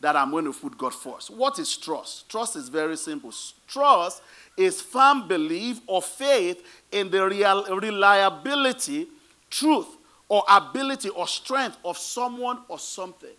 that 0.00 0.14
I'm 0.14 0.30
going 0.30 0.44
to 0.44 0.52
put 0.52 0.76
God 0.76 0.94
first. 0.94 1.30
What 1.30 1.58
is 1.58 1.76
trust? 1.76 2.28
Trust 2.28 2.56
is 2.56 2.68
very 2.68 2.96
simple. 2.96 3.32
Trust 3.66 4.22
is 4.56 4.80
firm 4.80 5.26
belief 5.26 5.80
or 5.86 6.02
faith 6.02 6.62
in 6.92 7.10
the 7.10 7.26
real, 7.26 7.64
reliability, 7.78 9.08
truth, 9.50 9.88
or 10.28 10.42
ability 10.48 11.08
or 11.08 11.26
strength 11.26 11.78
of 11.84 11.96
someone 11.96 12.58
or 12.68 12.78
something. 12.78 13.30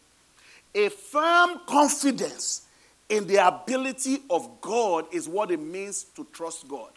A 0.75 0.89
firm 0.89 1.61
confidence 1.65 2.63
in 3.09 3.25
the 3.25 3.45
ability 3.47 4.23
of 4.29 4.61
God 4.61 5.05
is 5.11 5.27
what 5.27 5.51
it 5.51 5.59
means 5.61 6.03
to 6.15 6.25
trust 6.31 6.67
God. 6.67 6.91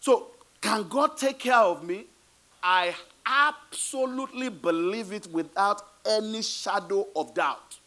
So, 0.00 0.28
can 0.60 0.88
God 0.88 1.16
take 1.16 1.38
care 1.38 1.56
of 1.56 1.82
me? 1.84 2.04
I 2.62 2.94
absolutely 3.26 4.48
believe 4.48 5.12
it 5.12 5.26
without 5.30 5.82
any 6.06 6.42
shadow 6.42 7.06
of 7.16 7.34
doubt. 7.34 7.78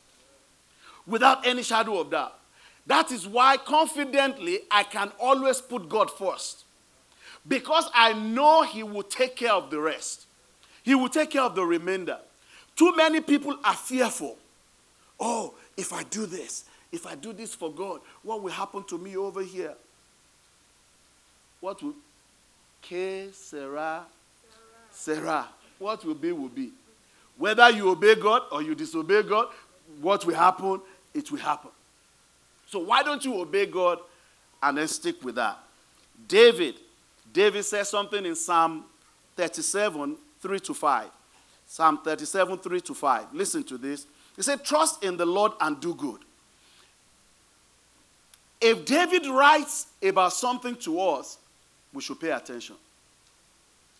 Without 1.05 1.45
any 1.45 1.63
shadow 1.63 1.99
of 1.99 2.11
doubt. 2.11 2.37
That 2.85 3.11
is 3.11 3.27
why 3.27 3.57
confidently 3.57 4.59
I 4.71 4.83
can 4.83 5.11
always 5.19 5.61
put 5.61 5.89
God 5.89 6.09
first. 6.09 6.63
Because 7.47 7.89
I 7.93 8.13
know 8.13 8.63
He 8.63 8.83
will 8.83 9.03
take 9.03 9.35
care 9.35 9.53
of 9.53 9.69
the 9.69 9.79
rest, 9.79 10.25
He 10.83 10.95
will 10.95 11.09
take 11.09 11.31
care 11.31 11.43
of 11.43 11.55
the 11.55 11.65
remainder. 11.65 12.19
Too 12.75 12.95
many 12.95 13.21
people 13.21 13.57
are 13.63 13.73
fearful. 13.75 14.37
Oh, 15.19 15.53
if 15.75 15.93
I 15.93 16.03
do 16.03 16.25
this, 16.25 16.65
if 16.91 17.05
I 17.05 17.15
do 17.15 17.33
this 17.33 17.55
for 17.55 17.71
God, 17.71 18.01
what 18.23 18.41
will 18.41 18.51
happen 18.51 18.83
to 18.85 18.97
me 18.97 19.17
over 19.17 19.41
here? 19.41 19.73
What 21.59 21.81
will? 21.81 21.95
Que 22.81 23.29
sera, 23.33 24.05
sera. 24.91 25.47
What 25.79 26.05
will 26.05 26.15
be, 26.15 26.31
will 26.31 26.49
be. 26.49 26.71
Whether 27.37 27.69
you 27.71 27.89
obey 27.89 28.15
God 28.15 28.43
or 28.51 28.61
you 28.61 28.73
disobey 28.73 29.23
God, 29.23 29.47
what 30.01 30.25
will 30.25 30.35
happen, 30.35 30.81
it 31.13 31.31
will 31.31 31.39
happen. 31.39 31.71
So 32.67 32.79
why 32.79 33.03
don't 33.03 33.23
you 33.23 33.39
obey 33.39 33.65
God 33.65 33.99
and 34.61 34.77
then 34.77 34.87
stick 34.87 35.23
with 35.23 35.35
that? 35.35 35.57
David, 36.27 36.75
David 37.31 37.63
says 37.63 37.89
something 37.89 38.25
in 38.25 38.35
Psalm 38.35 38.85
37, 39.35 40.17
3 40.41 40.59
to 40.59 40.73
5. 40.73 41.09
Psalm 41.67 41.99
37, 42.03 42.57
3 42.57 42.81
to 42.81 42.93
5. 42.93 43.33
Listen 43.33 43.63
to 43.63 43.77
this. 43.77 44.07
He 44.37 44.43
said, 44.43 44.63
Trust 44.63 45.03
in 45.03 45.17
the 45.17 45.25
Lord 45.25 45.51
and 45.59 45.81
do 45.81 45.93
good. 45.93 46.21
If 48.61 48.85
David 48.85 49.25
writes 49.25 49.87
about 50.01 50.33
something 50.33 50.75
to 50.77 50.99
us, 51.01 51.37
we 51.93 52.01
should 52.01 52.19
pay 52.19 52.31
attention. 52.31 52.75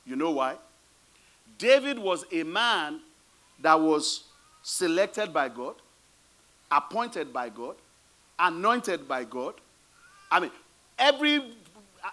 You 0.06 0.16
know 0.16 0.32
why? 0.32 0.56
David 1.58 2.00
was 2.00 2.24
a 2.32 2.44
man 2.44 3.02
that 3.60 3.80
was 3.80 4.26
selected 4.64 5.34
by 5.34 5.50
God, 5.50 5.76
appointed 6.72 7.34
by 7.34 7.50
God, 7.50 7.76
anointed 8.40 9.08
by 9.08 9.24
God. 9.24 9.56
I 10.32 10.40
mean, 10.40 10.52
every 10.98 11.38
uh, 11.38 12.10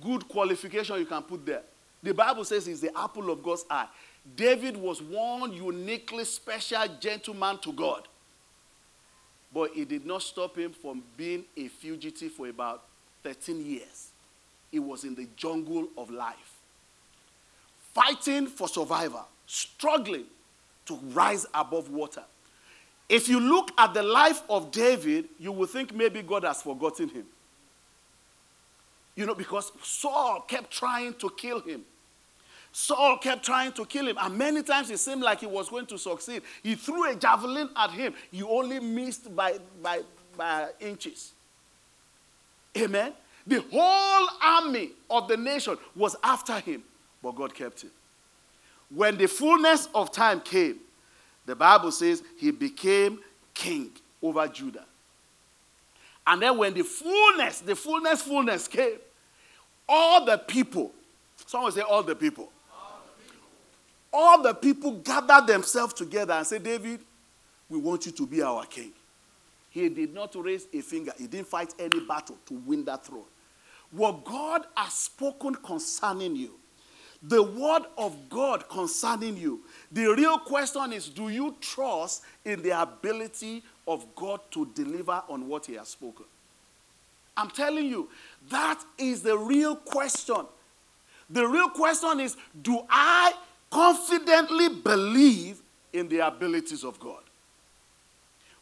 good 0.00 0.28
qualification 0.28 0.98
you 0.98 1.06
can 1.06 1.22
put 1.22 1.44
there. 1.44 1.62
The 2.02 2.14
Bible 2.14 2.44
says 2.44 2.66
he's 2.66 2.80
the 2.80 2.96
apple 2.98 3.30
of 3.30 3.42
God's 3.42 3.64
eye. 3.68 3.88
David 4.36 4.76
was 4.76 5.02
one 5.02 5.52
uniquely 5.52 6.24
special 6.24 6.84
gentleman 7.00 7.58
to 7.58 7.72
God. 7.72 8.06
But 9.52 9.76
it 9.76 9.88
did 9.88 10.06
not 10.06 10.22
stop 10.22 10.56
him 10.56 10.72
from 10.72 11.02
being 11.16 11.44
a 11.56 11.68
fugitive 11.68 12.32
for 12.32 12.48
about 12.48 12.84
13 13.24 13.64
years. 13.64 14.10
He 14.70 14.78
was 14.78 15.04
in 15.04 15.14
the 15.14 15.26
jungle 15.36 15.88
of 15.98 16.10
life, 16.10 16.54
fighting 17.92 18.46
for 18.46 18.68
survival, 18.68 19.26
struggling 19.46 20.26
to 20.86 20.94
rise 21.12 21.46
above 21.52 21.90
water. 21.90 22.22
If 23.08 23.28
you 23.28 23.40
look 23.40 23.72
at 23.76 23.92
the 23.92 24.04
life 24.04 24.42
of 24.48 24.70
David, 24.70 25.28
you 25.40 25.50
will 25.50 25.66
think 25.66 25.92
maybe 25.92 26.22
God 26.22 26.44
has 26.44 26.62
forgotten 26.62 27.08
him. 27.08 27.26
You 29.16 29.26
know, 29.26 29.34
because 29.34 29.72
Saul 29.82 30.42
kept 30.42 30.70
trying 30.70 31.14
to 31.14 31.28
kill 31.36 31.60
him. 31.60 31.84
Saul 32.72 33.18
kept 33.18 33.44
trying 33.44 33.72
to 33.72 33.84
kill 33.84 34.06
him, 34.06 34.16
and 34.20 34.38
many 34.38 34.62
times 34.62 34.90
it 34.90 34.98
seemed 34.98 35.22
like 35.22 35.40
he 35.40 35.46
was 35.46 35.68
going 35.68 35.86
to 35.86 35.98
succeed. 35.98 36.42
He 36.62 36.76
threw 36.76 37.10
a 37.10 37.16
javelin 37.16 37.68
at 37.76 37.90
him, 37.90 38.14
he 38.30 38.42
only 38.42 38.78
missed 38.78 39.34
by, 39.34 39.58
by, 39.82 40.02
by 40.36 40.68
inches. 40.78 41.32
Amen. 42.76 43.12
The 43.46 43.64
whole 43.72 44.28
army 44.42 44.90
of 45.08 45.26
the 45.26 45.36
nation 45.36 45.76
was 45.96 46.14
after 46.22 46.60
him, 46.60 46.84
but 47.22 47.34
God 47.34 47.54
kept 47.54 47.82
him. 47.82 47.90
When 48.94 49.16
the 49.16 49.26
fullness 49.26 49.88
of 49.94 50.12
time 50.12 50.40
came, 50.40 50.78
the 51.46 51.56
Bible 51.56 51.90
says 51.90 52.22
he 52.38 52.50
became 52.50 53.18
king 53.54 53.90
over 54.22 54.46
Judah. 54.46 54.84
And 56.26 56.42
then 56.42 56.56
when 56.58 56.74
the 56.74 56.82
fullness, 56.82 57.60
the 57.60 57.74
fullness, 57.74 58.22
fullness 58.22 58.68
came, 58.68 58.98
all 59.88 60.24
the 60.24 60.38
people, 60.38 60.92
someone 61.46 61.72
say 61.72 61.80
all 61.80 62.02
the 62.02 62.14
people, 62.14 62.52
all 64.12 64.42
the 64.42 64.54
people 64.54 64.92
gathered 64.92 65.46
themselves 65.46 65.94
together 65.94 66.34
and 66.34 66.46
said, 66.46 66.62
David, 66.62 67.00
we 67.68 67.78
want 67.78 68.06
you 68.06 68.12
to 68.12 68.26
be 68.26 68.42
our 68.42 68.64
king. 68.66 68.92
He 69.70 69.88
did 69.88 70.12
not 70.12 70.34
raise 70.34 70.66
a 70.72 70.80
finger, 70.80 71.12
he 71.16 71.26
didn't 71.26 71.48
fight 71.48 71.74
any 71.78 72.00
battle 72.00 72.36
to 72.46 72.54
win 72.54 72.84
that 72.86 73.06
throne. 73.06 73.24
What 73.92 74.24
God 74.24 74.66
has 74.76 74.92
spoken 74.92 75.54
concerning 75.54 76.36
you, 76.36 76.60
the 77.22 77.42
word 77.42 77.82
of 77.98 78.16
God 78.28 78.68
concerning 78.68 79.36
you. 79.36 79.60
The 79.92 80.06
real 80.06 80.38
question 80.38 80.92
is 80.92 81.08
do 81.08 81.28
you 81.28 81.54
trust 81.60 82.22
in 82.44 82.62
the 82.62 82.80
ability 82.80 83.62
of 83.86 84.06
God 84.14 84.40
to 84.52 84.66
deliver 84.74 85.22
on 85.28 85.46
what 85.46 85.66
He 85.66 85.74
has 85.74 85.88
spoken? 85.88 86.24
I'm 87.36 87.50
telling 87.50 87.86
you, 87.86 88.08
that 88.48 88.82
is 88.98 89.22
the 89.22 89.36
real 89.36 89.76
question. 89.76 90.46
The 91.28 91.46
real 91.46 91.68
question 91.68 92.20
is 92.20 92.36
do 92.62 92.80
I 92.88 93.34
confidently 93.70 94.68
believe 94.68 95.60
in 95.92 96.08
the 96.08 96.18
abilities 96.18 96.84
of 96.84 96.98
God? 97.00 97.22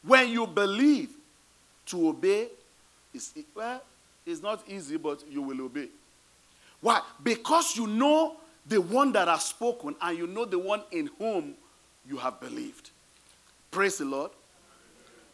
When 0.03 0.29
you 0.29 0.47
believe 0.47 1.11
to 1.87 2.09
obey, 2.09 2.49
it's, 3.13 3.35
well, 3.55 3.83
it's 4.25 4.43
not 4.43 4.63
easy, 4.69 4.97
but 4.97 5.25
you 5.31 5.43
will 5.43 5.63
obey. 5.63 5.89
Why? 6.81 7.01
Because 7.23 7.77
you 7.77 7.87
know 7.87 8.37
the 8.67 8.81
one 8.81 9.13
that 9.13 9.29
has 9.29 9.47
spoken, 9.47 9.97
and 10.01 10.19
you 10.19 10.27
know 10.27 10.45
the 10.45 10.59
one 10.59 10.83
in 10.93 11.11
whom 11.19 11.55
you 12.07 12.19
have 12.19 12.41
believed. 12.41 12.91
Praise 13.71 13.99
the 13.99 14.05
Lord. 14.05 14.31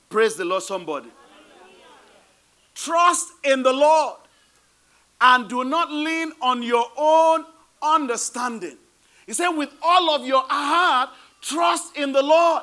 Praise 0.08 0.36
the 0.36 0.44
Lord, 0.44 0.62
somebody. 0.62 1.08
Trust 2.74 3.32
in 3.44 3.62
the 3.62 3.72
Lord 3.72 4.16
and 5.20 5.48
do 5.48 5.64
not 5.64 5.90
lean 5.90 6.32
on 6.42 6.62
your 6.62 6.86
own 6.96 7.44
understanding. 7.82 8.76
He 9.26 9.32
said, 9.32 9.50
with 9.50 9.70
all 9.82 10.10
of 10.10 10.26
your 10.26 10.44
heart, 10.48 11.10
trust 11.40 11.96
in 11.96 12.12
the 12.12 12.22
Lord 12.22 12.62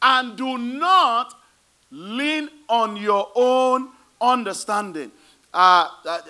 and 0.00 0.36
do 0.36 0.58
not 0.58 1.34
lean 1.90 2.48
on 2.68 2.96
your 2.96 3.30
own 3.34 3.88
understanding. 4.20 5.10
Uh, 5.52 5.88
uh, 6.04 6.08
uh 6.08 6.20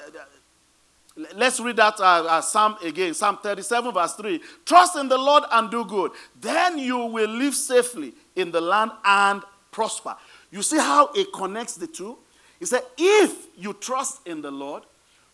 Let's 1.35 1.59
read 1.59 1.76
that 1.76 1.99
uh, 1.99 2.24
uh, 2.29 2.41
Psalm 2.41 2.76
again. 2.83 3.12
Psalm 3.12 3.39
37, 3.43 3.93
verse 3.93 4.14
3. 4.14 4.41
Trust 4.64 4.97
in 4.97 5.09
the 5.09 5.18
Lord 5.18 5.43
and 5.51 5.68
do 5.68 5.85
good. 5.85 6.12
Then 6.41 6.79
you 6.79 6.97
will 6.97 7.29
live 7.29 7.57
safely 7.57 8.14
in 8.37 8.53
the 8.53 8.61
land 8.61 8.93
and 9.05 9.43
prosper. 9.72 10.16
You 10.53 10.62
see 10.62 10.79
how 10.79 11.11
it 11.14 11.33
connects 11.33 11.74
the 11.74 11.89
two? 11.89 12.18
He 12.61 12.66
said, 12.66 12.83
if 12.97 13.49
you 13.57 13.72
trust 13.74 14.26
in 14.26 14.43
the 14.43 14.51
Lord, 14.51 14.85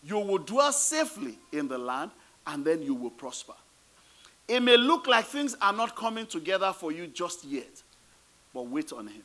you 0.03 0.17
will 0.17 0.39
dwell 0.39 0.71
safely 0.71 1.37
in 1.51 1.67
the 1.67 1.77
land 1.77 2.11
and 2.47 2.65
then 2.65 2.81
you 2.81 2.95
will 2.95 3.11
prosper. 3.11 3.53
It 4.47 4.61
may 4.61 4.77
look 4.77 5.07
like 5.07 5.25
things 5.25 5.55
are 5.61 5.73
not 5.73 5.95
coming 5.95 6.25
together 6.25 6.73
for 6.73 6.91
you 6.91 7.07
just 7.07 7.45
yet, 7.45 7.81
but 8.53 8.67
wait 8.67 8.93
on 8.93 9.07
Him. 9.07 9.23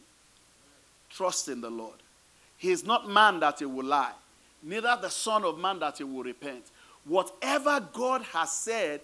Trust 1.11 1.49
in 1.49 1.61
the 1.61 1.71
Lord. 1.71 1.97
He 2.57 2.71
is 2.71 2.85
not 2.85 3.09
man 3.09 3.41
that 3.41 3.59
he 3.59 3.65
will 3.65 3.85
lie 3.87 4.13
neither 4.63 4.99
the 5.01 5.09
Son 5.09 5.45
of 5.45 5.59
Man 5.59 5.79
that 5.81 5.99
he 5.99 6.05
will 6.05 6.23
repent. 6.23 6.65
Whatever 7.05 7.87
God 7.93 8.23
has 8.23 8.53
said 8.53 9.01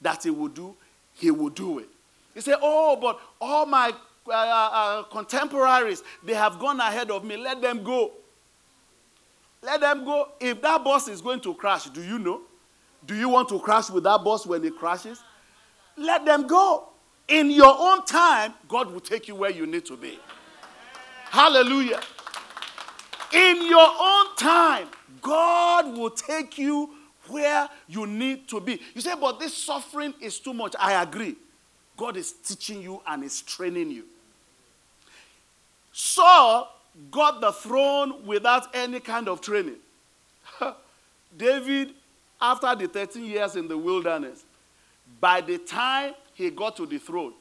that 0.00 0.22
he 0.22 0.30
will 0.30 0.48
do, 0.48 0.74
he 1.14 1.30
will 1.30 1.48
do 1.48 1.80
it. 1.80 1.88
You 2.34 2.40
say, 2.40 2.54
Oh, 2.60 2.96
but 2.96 3.20
all 3.40 3.66
my 3.66 3.92
uh, 4.28 4.32
uh, 4.32 4.70
uh, 4.72 5.02
contemporaries, 5.04 6.02
they 6.24 6.34
have 6.34 6.58
gone 6.58 6.80
ahead 6.80 7.10
of 7.10 7.24
me. 7.24 7.36
Let 7.36 7.60
them 7.60 7.82
go. 7.82 8.12
Let 9.62 9.80
them 9.80 10.04
go. 10.04 10.28
If 10.40 10.62
that 10.62 10.82
bus 10.82 11.08
is 11.08 11.20
going 11.20 11.40
to 11.40 11.54
crash, 11.54 11.84
do 11.86 12.02
you 12.02 12.18
know? 12.18 12.40
Do 13.04 13.16
you 13.16 13.28
want 13.28 13.48
to 13.48 13.58
crash 13.58 13.90
with 13.90 14.04
that 14.04 14.22
bus 14.22 14.46
when 14.46 14.64
it 14.64 14.76
crashes? 14.76 15.22
Let 15.96 16.24
them 16.24 16.46
go. 16.46 16.88
In 17.28 17.50
your 17.50 17.74
own 17.78 18.04
time, 18.04 18.54
God 18.68 18.92
will 18.92 19.00
take 19.00 19.28
you 19.28 19.34
where 19.34 19.50
you 19.50 19.66
need 19.66 19.86
to 19.86 19.96
be. 19.96 20.18
Hallelujah. 21.30 22.00
In 23.32 23.66
your 23.66 23.88
own 23.98 24.36
time, 24.36 24.88
God 25.22 25.96
will 25.96 26.10
take 26.10 26.58
you 26.58 26.90
where 27.28 27.68
you 27.88 28.06
need 28.06 28.48
to 28.48 28.60
be. 28.60 28.80
You 28.94 29.00
say, 29.00 29.14
but 29.18 29.38
this 29.40 29.54
suffering 29.54 30.12
is 30.20 30.38
too 30.40 30.52
much. 30.52 30.74
I 30.78 31.00
agree. 31.02 31.36
God 31.96 32.16
is 32.16 32.32
teaching 32.32 32.82
you 32.82 33.00
and 33.06 33.22
is 33.24 33.40
training 33.42 33.90
you. 33.90 34.04
Saul 35.92 36.68
got 37.10 37.40
the 37.40 37.52
throne 37.52 38.26
without 38.26 38.74
any 38.74 39.00
kind 39.00 39.28
of 39.28 39.40
training. 39.40 39.76
David, 41.36 41.94
after 42.40 42.74
the 42.74 42.88
13 42.88 43.24
years 43.24 43.56
in 43.56 43.68
the 43.68 43.78
wilderness, 43.78 44.44
by 45.22 45.40
the 45.40 45.56
time 45.56 46.14
he 46.34 46.50
got 46.50 46.76
to 46.76 46.84
the 46.84 46.98
throne, 46.98 47.32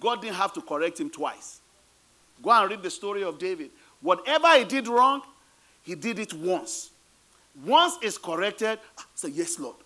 God 0.00 0.20
didn't 0.20 0.34
have 0.34 0.52
to 0.54 0.60
correct 0.60 0.98
him 0.98 1.08
twice. 1.08 1.60
Go 2.42 2.50
and 2.50 2.68
read 2.68 2.82
the 2.82 2.90
story 2.90 3.22
of 3.22 3.38
David. 3.38 3.70
Whatever 4.00 4.58
he 4.58 4.64
did 4.64 4.88
wrong, 4.88 5.22
he 5.82 5.94
did 5.94 6.18
it 6.18 6.34
once. 6.34 6.90
Once 7.64 7.98
it's 8.02 8.18
corrected, 8.18 8.80
ah, 8.98 9.06
say, 9.14 9.28
Yes, 9.28 9.60
Lord. 9.60 9.76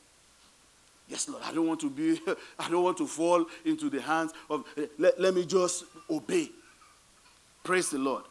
Yes, 1.06 1.28
Lord. 1.28 1.42
I 1.44 1.52
don't 1.52 1.66
want 1.66 1.80
to 1.80 1.90
be, 1.90 2.18
I 2.58 2.70
don't 2.70 2.82
want 2.82 2.96
to 2.96 3.06
fall 3.06 3.44
into 3.66 3.90
the 3.90 4.00
hands 4.00 4.32
of, 4.48 4.64
let, 4.98 5.20
let 5.20 5.34
me 5.34 5.44
just 5.44 5.84
obey. 6.08 6.50
Praise 7.62 7.90
the 7.90 7.98
Lord. 7.98 8.24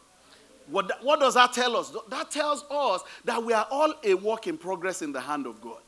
What, 0.66 0.90
what 1.04 1.20
does 1.20 1.34
that 1.34 1.52
tell 1.52 1.76
us? 1.76 1.92
That 2.08 2.32
tells 2.32 2.64
us 2.68 3.02
that 3.24 3.44
we 3.44 3.52
are 3.52 3.68
all 3.70 3.94
a 4.02 4.14
work 4.14 4.48
in 4.48 4.58
progress 4.58 5.02
in 5.02 5.12
the 5.12 5.20
hand 5.20 5.46
of 5.46 5.60
God. 5.60 5.83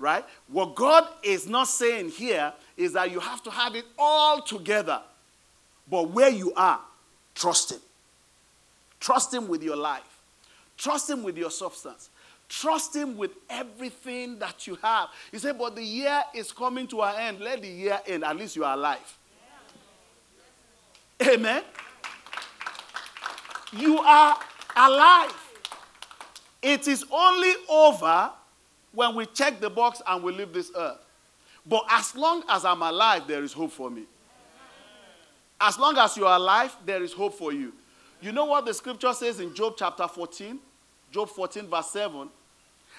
Right? 0.00 0.24
What 0.48 0.74
God 0.74 1.06
is 1.22 1.46
not 1.46 1.68
saying 1.68 2.08
here 2.08 2.54
is 2.74 2.94
that 2.94 3.12
you 3.12 3.20
have 3.20 3.42
to 3.42 3.50
have 3.50 3.74
it 3.74 3.84
all 3.98 4.40
together. 4.40 5.02
But 5.88 6.08
where 6.08 6.30
you 6.30 6.54
are, 6.54 6.80
trust 7.34 7.72
Him. 7.72 7.80
Trust 8.98 9.32
Him 9.34 9.46
with 9.46 9.62
your 9.62 9.76
life, 9.76 10.20
trust 10.76 11.08
Him 11.10 11.22
with 11.22 11.36
your 11.36 11.50
substance. 11.50 12.08
Trust 12.48 12.96
Him 12.96 13.16
with 13.16 13.30
everything 13.48 14.40
that 14.40 14.66
you 14.66 14.76
have. 14.82 15.10
He 15.30 15.38
said, 15.38 15.56
But 15.56 15.76
the 15.76 15.84
year 15.84 16.20
is 16.34 16.50
coming 16.50 16.88
to 16.88 17.00
an 17.02 17.14
end. 17.16 17.40
Let 17.40 17.62
the 17.62 17.68
year 17.68 18.00
end. 18.04 18.24
At 18.24 18.36
least 18.36 18.56
you 18.56 18.64
are 18.64 18.74
alive. 18.74 19.18
Amen. 21.22 21.62
You 23.72 23.98
are 23.98 24.36
alive. 24.74 25.50
It 26.60 26.88
is 26.88 27.04
only 27.12 27.52
over 27.68 28.30
when 28.92 29.14
we 29.14 29.26
check 29.26 29.60
the 29.60 29.70
box 29.70 30.02
and 30.06 30.22
we 30.22 30.32
leave 30.32 30.52
this 30.52 30.70
earth. 30.76 30.98
But 31.66 31.84
as 31.90 32.14
long 32.16 32.42
as 32.48 32.64
I'm 32.64 32.82
alive, 32.82 33.26
there 33.26 33.42
is 33.42 33.52
hope 33.52 33.72
for 33.72 33.90
me. 33.90 34.04
As 35.60 35.78
long 35.78 35.96
as 35.98 36.16
you 36.16 36.26
are 36.26 36.36
alive, 36.36 36.74
there 36.86 37.02
is 37.02 37.12
hope 37.12 37.34
for 37.34 37.52
you. 37.52 37.72
You 38.20 38.32
know 38.32 38.46
what 38.46 38.64
the 38.64 38.74
scripture 38.74 39.12
says 39.12 39.40
in 39.40 39.54
Job 39.54 39.74
chapter 39.78 40.08
14? 40.08 40.58
Job 41.10 41.28
14, 41.28 41.66
verse 41.66 41.90
7. 41.90 42.28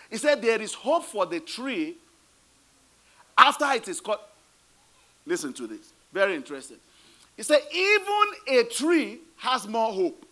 He 0.09 0.17
said, 0.17 0.41
There 0.41 0.61
is 0.61 0.73
hope 0.73 1.03
for 1.03 1.25
the 1.25 1.39
tree 1.39 1.95
after 3.37 3.65
it 3.71 3.87
is 3.87 3.99
cut. 3.99 4.29
Listen 5.25 5.53
to 5.53 5.67
this. 5.67 5.93
Very 6.13 6.35
interesting. 6.35 6.77
He 7.35 7.43
said, 7.43 7.61
Even 7.73 8.59
a 8.59 8.63
tree 8.65 9.19
has 9.37 9.67
more 9.67 9.91
hope. 9.91 10.25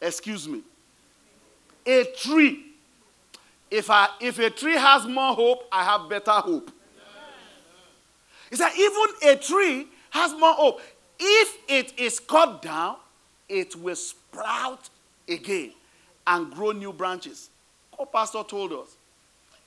Excuse 0.00 0.48
me. 0.48 0.62
A 1.86 2.04
tree. 2.18 2.65
If, 3.70 3.90
I, 3.90 4.08
if 4.20 4.38
a 4.38 4.50
tree 4.50 4.74
has 4.76 5.06
more 5.06 5.34
hope, 5.34 5.66
I 5.72 5.82
have 5.82 6.08
better 6.08 6.30
hope. 6.32 6.70
He 8.50 8.56
said, 8.56 8.70
even 8.78 9.06
a 9.24 9.36
tree 9.36 9.88
has 10.10 10.32
more 10.32 10.54
hope. 10.54 10.80
If 11.18 11.56
it 11.68 11.98
is 11.98 12.20
cut 12.20 12.62
down, 12.62 12.96
it 13.48 13.74
will 13.74 13.96
sprout 13.96 14.88
again 15.28 15.72
and 16.26 16.52
grow 16.52 16.72
new 16.72 16.92
branches. 16.92 17.50
Our 17.98 18.06
pastor 18.06 18.42
told 18.44 18.72
us. 18.72 18.96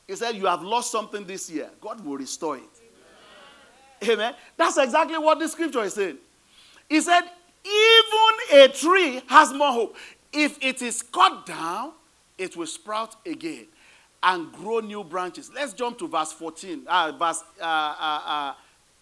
He 0.08 0.16
said, 0.16 0.36
You 0.36 0.46
have 0.46 0.64
lost 0.64 0.92
something 0.92 1.26
this 1.26 1.50
year. 1.50 1.70
God 1.82 2.04
will 2.04 2.18
restore 2.18 2.58
it. 2.58 2.64
Amen. 4.04 4.14
Amen. 4.14 4.34
That's 4.58 4.78
exactly 4.78 5.18
what 5.18 5.40
the 5.40 5.48
scripture 5.48 5.84
is 5.84 5.94
saying. 5.94 6.18
He 6.88 7.02
said, 7.02 7.22
Even 7.64 8.60
a 8.62 8.68
tree 8.70 9.22
has 9.28 9.54
more 9.54 9.72
hope. 9.72 9.96
If 10.32 10.58
it 10.62 10.82
is 10.82 11.02
cut 11.02 11.46
down, 11.46 11.94
it 12.38 12.56
will 12.56 12.68
sprout 12.68 13.16
again 13.26 13.68
and 14.22 14.52
grow 14.52 14.80
new 14.80 15.04
branches. 15.04 15.52
Let's 15.54 15.74
jump 15.74 15.98
to 16.00 16.08
verse 16.08 16.34
14, 16.34 16.84
uh, 16.88 17.12
verse 17.18 17.44
uh, 17.62 17.64
uh, 17.64 18.22
uh 18.26 18.54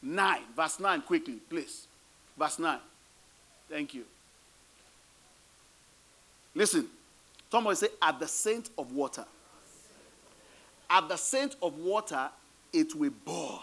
9. 0.02 0.42
Verse 0.56 0.80
9, 0.80 1.02
quickly, 1.02 1.36
please. 1.50 1.88
Verse 2.38 2.60
9. 2.60 2.80
Thank 3.70 3.94
you. 3.94 4.06
Listen, 6.54 6.88
Somebody 7.50 7.76
say, 7.78 7.88
at 8.02 8.20
the 8.20 8.28
scent 8.28 8.70
of 8.78 8.92
water. 8.92 9.26
At 10.90 11.08
the 11.10 11.18
scent 11.18 11.56
of 11.62 11.78
water, 11.80 12.30
it 12.74 12.94
will 12.96 13.12
bud 13.26 13.62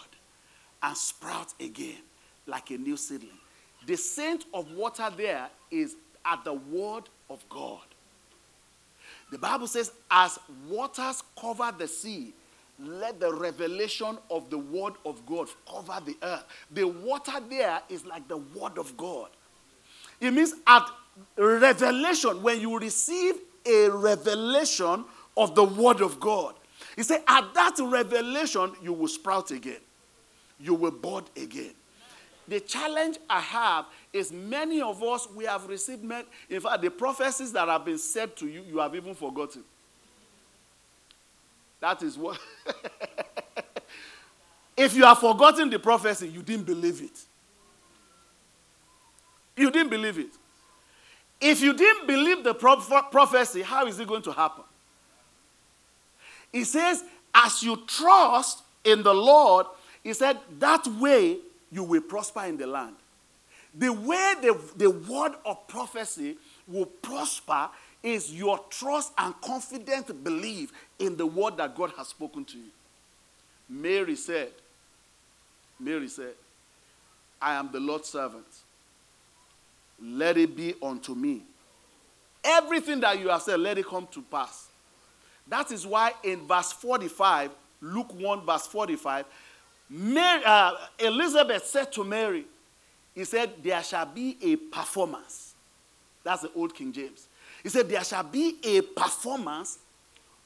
and 0.82 0.96
sprout 0.96 1.52
again 1.60 2.00
like 2.46 2.70
a 2.70 2.78
new 2.78 2.96
seedling. 2.96 3.38
The 3.86 3.96
scent 3.96 4.46
of 4.54 4.70
water 4.72 5.10
there 5.14 5.48
is 5.70 5.96
at 6.24 6.44
the 6.44 6.54
word 6.54 7.04
of 7.28 7.46
God. 7.48 7.82
The 9.34 9.38
Bible 9.38 9.66
says, 9.66 9.90
as 10.12 10.38
waters 10.68 11.20
cover 11.36 11.74
the 11.76 11.88
sea, 11.88 12.32
let 12.78 13.18
the 13.18 13.34
revelation 13.34 14.16
of 14.30 14.48
the 14.48 14.58
word 14.58 14.92
of 15.04 15.26
God 15.26 15.48
cover 15.68 16.00
the 16.06 16.16
earth. 16.22 16.44
The 16.70 16.84
water 16.84 17.40
there 17.50 17.82
is 17.88 18.06
like 18.06 18.28
the 18.28 18.36
word 18.36 18.78
of 18.78 18.96
God. 18.96 19.30
It 20.20 20.32
means 20.32 20.54
at 20.68 20.88
revelation, 21.36 22.44
when 22.44 22.60
you 22.60 22.78
receive 22.78 23.34
a 23.66 23.88
revelation 23.88 25.04
of 25.36 25.56
the 25.56 25.64
Word 25.64 26.00
of 26.00 26.20
God. 26.20 26.54
He 26.94 27.02
said, 27.02 27.24
at 27.26 27.52
that 27.54 27.74
revelation, 27.80 28.72
you 28.84 28.92
will 28.92 29.08
sprout 29.08 29.50
again. 29.50 29.80
You 30.60 30.74
will 30.74 30.92
bud 30.92 31.24
again. 31.36 31.74
The 32.46 32.60
challenge 32.60 33.18
I 33.28 33.40
have 33.40 33.86
is 34.14 34.32
many 34.32 34.80
of 34.80 35.02
us, 35.02 35.26
we 35.34 35.44
have 35.44 35.66
received, 35.66 36.04
many, 36.04 36.24
in 36.48 36.60
fact, 36.60 36.80
the 36.80 36.90
prophecies 36.90 37.52
that 37.52 37.66
have 37.66 37.84
been 37.84 37.98
said 37.98 38.36
to 38.36 38.46
you, 38.46 38.62
you 38.62 38.78
have 38.78 38.94
even 38.94 39.12
forgotten. 39.12 39.64
That 41.80 42.00
is 42.02 42.16
what. 42.16 42.38
if 44.76 44.94
you 44.94 45.04
have 45.04 45.18
forgotten 45.18 45.68
the 45.68 45.80
prophecy, 45.80 46.28
you 46.28 46.42
didn't 46.42 46.64
believe 46.64 47.02
it. 47.02 47.24
You 49.56 49.70
didn't 49.72 49.90
believe 49.90 50.18
it. 50.18 50.30
If 51.40 51.60
you 51.60 51.74
didn't 51.74 52.06
believe 52.06 52.44
the 52.44 52.54
prophecy, 52.54 53.62
how 53.62 53.86
is 53.86 53.98
it 53.98 54.06
going 54.06 54.22
to 54.22 54.32
happen? 54.32 54.64
He 56.52 56.62
says, 56.62 57.02
as 57.34 57.64
you 57.64 57.82
trust 57.84 58.62
in 58.84 59.02
the 59.02 59.12
Lord, 59.12 59.66
he 60.04 60.12
said, 60.12 60.38
that 60.60 60.86
way 60.86 61.38
you 61.72 61.82
will 61.82 62.02
prosper 62.02 62.44
in 62.44 62.56
the 62.56 62.68
land. 62.68 62.94
The 63.76 63.92
way 63.92 64.34
the, 64.40 64.60
the 64.76 64.90
word 64.90 65.32
of 65.44 65.66
prophecy 65.66 66.36
will 66.68 66.86
prosper 66.86 67.68
is 68.02 68.32
your 68.32 68.60
trust 68.70 69.12
and 69.18 69.34
confident 69.40 70.22
belief 70.22 70.72
in 70.98 71.16
the 71.16 71.26
word 71.26 71.56
that 71.56 71.74
God 71.74 71.92
has 71.96 72.08
spoken 72.08 72.44
to 72.44 72.58
you. 72.58 72.70
Mary 73.68 74.14
said, 74.14 74.50
Mary 75.80 76.08
said, 76.08 76.34
I 77.40 77.54
am 77.54 77.70
the 77.72 77.80
Lord's 77.80 78.08
servant 78.08 78.46
let 80.00 80.36
it 80.36 80.56
be 80.56 80.74
unto 80.82 81.14
me. 81.14 81.42
Everything 82.42 83.00
that 83.00 83.18
you 83.18 83.28
have 83.28 83.42
said, 83.42 83.60
let 83.60 83.78
it 83.78 83.86
come 83.86 84.06
to 84.12 84.22
pass. 84.22 84.68
That 85.48 85.70
is 85.72 85.86
why 85.86 86.12
in 86.22 86.46
verse 86.46 86.72
45, 86.72 87.50
Luke 87.80 88.12
1, 88.14 88.44
verse 88.44 88.66
45, 88.66 89.24
Mary, 89.88 90.42
uh, 90.44 90.74
Elizabeth 90.98 91.64
said 91.66 91.92
to 91.92 92.04
Mary, 92.04 92.44
He 93.14 93.24
said, 93.24 93.50
There 93.62 93.82
shall 93.82 94.06
be 94.06 94.36
a 94.42 94.56
performance. 94.56 95.54
That's 96.22 96.42
the 96.42 96.50
old 96.54 96.74
King 96.74 96.92
James. 96.92 97.28
He 97.62 97.68
said, 97.68 97.88
There 97.88 98.02
shall 98.04 98.24
be 98.24 98.56
a 98.64 98.80
performance 98.80 99.78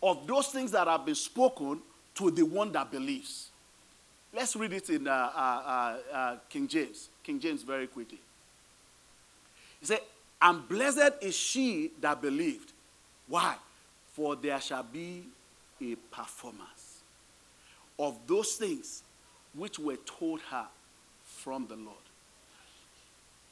of 0.02 0.26
those 0.26 0.48
things 0.48 0.70
that 0.72 0.86
have 0.86 1.04
been 1.04 1.14
spoken 1.14 1.80
to 2.16 2.30
the 2.30 2.42
one 2.42 2.72
that 2.72 2.90
believes. 2.90 3.48
Let's 4.34 4.54
read 4.56 4.72
it 4.72 4.90
in 4.90 5.08
uh, 5.08 5.10
uh, 5.10 5.38
uh, 6.12 6.14
uh 6.14 6.36
King 6.48 6.68
James. 6.68 7.08
King 7.22 7.40
James, 7.40 7.62
very 7.62 7.86
quickly. 7.86 8.18
He 9.80 9.86
said, 9.86 10.00
And 10.40 10.68
blessed 10.68 11.12
is 11.22 11.34
she 11.34 11.92
that 12.00 12.20
believed. 12.20 12.72
Why? 13.26 13.54
For 14.12 14.36
there 14.36 14.60
shall 14.60 14.82
be 14.82 15.24
a 15.80 15.94
performance 16.10 16.98
of 17.98 18.16
those 18.26 18.54
things 18.54 19.02
which 19.54 19.78
were 19.78 19.96
told 19.96 20.40
her 20.50 20.66
from 21.24 21.66
the 21.66 21.76
Lord. 21.76 21.96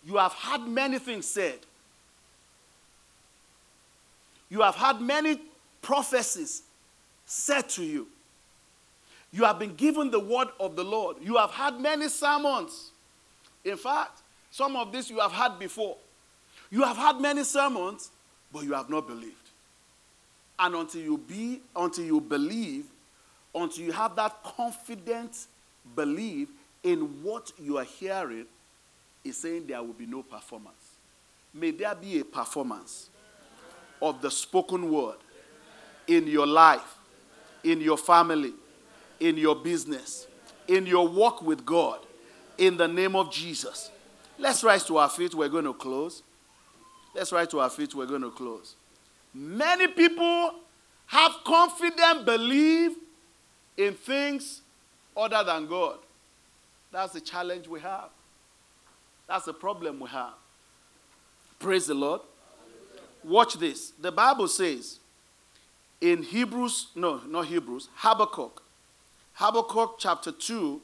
You 0.07 0.19
have 0.19 0.35
had 0.35 0.61
many 0.69 1.01
things 1.01 1.27
said. 1.27 1.59
You 4.49 4.63
have 4.63 4.77
had 4.77 5.01
many 5.01 5.41
prophecies 5.83 6.63
said 7.25 7.69
to 7.71 7.83
you. 7.83 8.07
You 9.33 9.43
have 9.45 9.59
been 9.59 9.75
given 9.75 10.13
the 10.13 10.21
word 10.21 10.49
of 10.61 10.77
the 10.77 10.85
Lord. 10.85 11.17
You 11.21 11.37
have 11.37 11.51
had 11.51 11.81
many 11.81 12.09
sermons. 12.09 12.93
In 13.65 13.77
fact, 13.77 14.23
some 14.53 14.77
of 14.77 14.93
this 14.93 15.11
you 15.11 15.19
have 15.19 15.33
had 15.33 15.59
before. 15.59 15.97
You 16.71 16.85
have 16.85 16.97
had 16.97 17.21
many 17.21 17.43
sermons, 17.43 18.11
but 18.53 18.63
you 18.63 18.75
have 18.75 18.89
not 18.89 19.09
believed. 19.09 19.35
And 20.61 20.77
until 20.77 21.03
you 21.03 21.19
be, 21.19 21.61
until 21.75 22.05
you 22.05 22.21
believe, 22.21 22.87
until 23.53 23.85
you 23.85 23.93
have 23.93 24.15
that 24.15 24.43
confident 24.45 25.47
belief 25.97 26.49
in 26.85 27.01
what 27.25 27.51
you 27.59 27.79
are 27.79 27.85
hearing 27.85 28.47
is 29.29 29.37
saying 29.37 29.67
there 29.67 29.83
will 29.83 29.93
be 29.93 30.07
no 30.07 30.23
performance. 30.23 30.97
May 31.53 31.71
there 31.71 31.95
be 31.95 32.21
a 32.21 32.25
performance 32.25 33.09
of 34.01 34.21
the 34.21 34.31
spoken 34.31 34.91
word 34.91 35.17
in 36.07 36.27
your 36.27 36.47
life, 36.47 36.97
in 37.65 37.81
your 37.81 37.97
family, 37.97 38.53
in 39.21 39.37
your 39.37 39.57
business, 39.57 40.27
in 40.69 40.87
your 40.87 41.09
walk 41.09 41.43
with 41.43 41.65
God, 41.65 42.01
in 42.59 42.77
the 42.77 42.87
name 42.87 43.17
of 43.17 43.33
Jesus. 43.33 43.91
Let's 44.39 44.63
rise 44.63 44.85
to 44.85 44.99
our 44.99 45.09
feet. 45.09 45.35
We're 45.35 45.49
going 45.49 45.65
to 45.65 45.73
close. 45.73 46.23
Let's 47.15 47.33
rise 47.33 47.49
to 47.49 47.61
our 47.61 47.71
feet. 47.71 47.95
We're 47.95 48.07
going 48.07 48.23
to 48.23 48.31
close. 48.31 48.75
Many 49.33 49.89
people 49.89 50.55
have 51.07 51.33
confident 51.45 52.27
belief 52.27 52.93
in 53.77 53.95
things 53.95 54.61
other 55.17 55.43
than 55.45 55.67
God. 55.67 55.99
That's 56.93 57.13
the 57.13 57.21
challenge 57.21 57.67
we 57.69 57.81
have. 57.81 58.11
That's 59.29 59.45
the 59.45 59.55
problem 59.55 60.01
we 60.01 60.09
have. 60.09 60.35
Praise 61.59 61.87
the 61.87 61.95
Lord. 61.95 62.21
Watch 63.25 63.55
this. 63.55 63.91
The 64.01 64.13
Bible 64.13 64.47
says 64.49 65.01
in 66.01 66.23
Hebrews, 66.23 66.89
no, 66.95 67.21
not 67.27 67.47
Hebrews, 67.47 67.89
Habakkuk. 67.97 68.63
Habakkuk 69.35 69.97
chapter 69.99 70.33
2, 70.33 70.81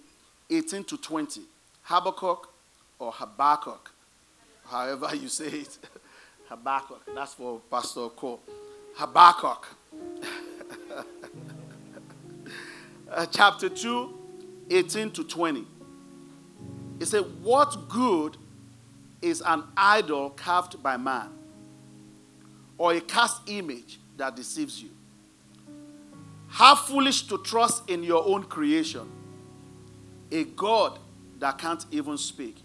18 0.51 0.85
to 0.85 0.97
20. 0.97 1.43
Habakkuk 1.83 2.49
or 2.99 3.13
Habakkuk, 3.13 3.91
however 4.67 5.15
you 5.15 5.29
say 5.29 5.47
it. 5.47 5.79
Habakkuk. 6.49 7.03
That's 7.15 7.35
for 7.35 7.61
Pastor 7.71 8.09
Cole. 8.11 8.41
Habakkuk. 8.95 9.67
uh, 13.11 13.27
chapter 13.27 13.69
2, 13.69 14.19
18 14.71 15.11
to 15.13 15.25
20. 15.25 15.67
It 17.03 17.09
said, 17.09 17.25
What 17.43 17.89
good 17.89 18.37
is 19.21 19.43
an 19.45 19.65
idol 19.77 20.31
carved 20.31 20.81
by 20.81 20.97
man, 20.97 21.31
or 22.79 22.93
a 22.95 23.01
cast 23.01 23.43
image 23.49 23.99
that 24.17 24.37
deceives 24.37 24.81
you? 24.81 24.91
How 26.47 26.77
foolish 26.77 27.27
to 27.27 27.39
trust 27.39 27.91
in 27.91 28.05
your 28.05 28.25
own 28.25 28.45
creation, 28.45 29.11
a 30.31 30.45
God 30.45 31.01
that 31.41 31.59
can't 31.59 31.85
even 31.91 32.17
speak. 32.17 32.63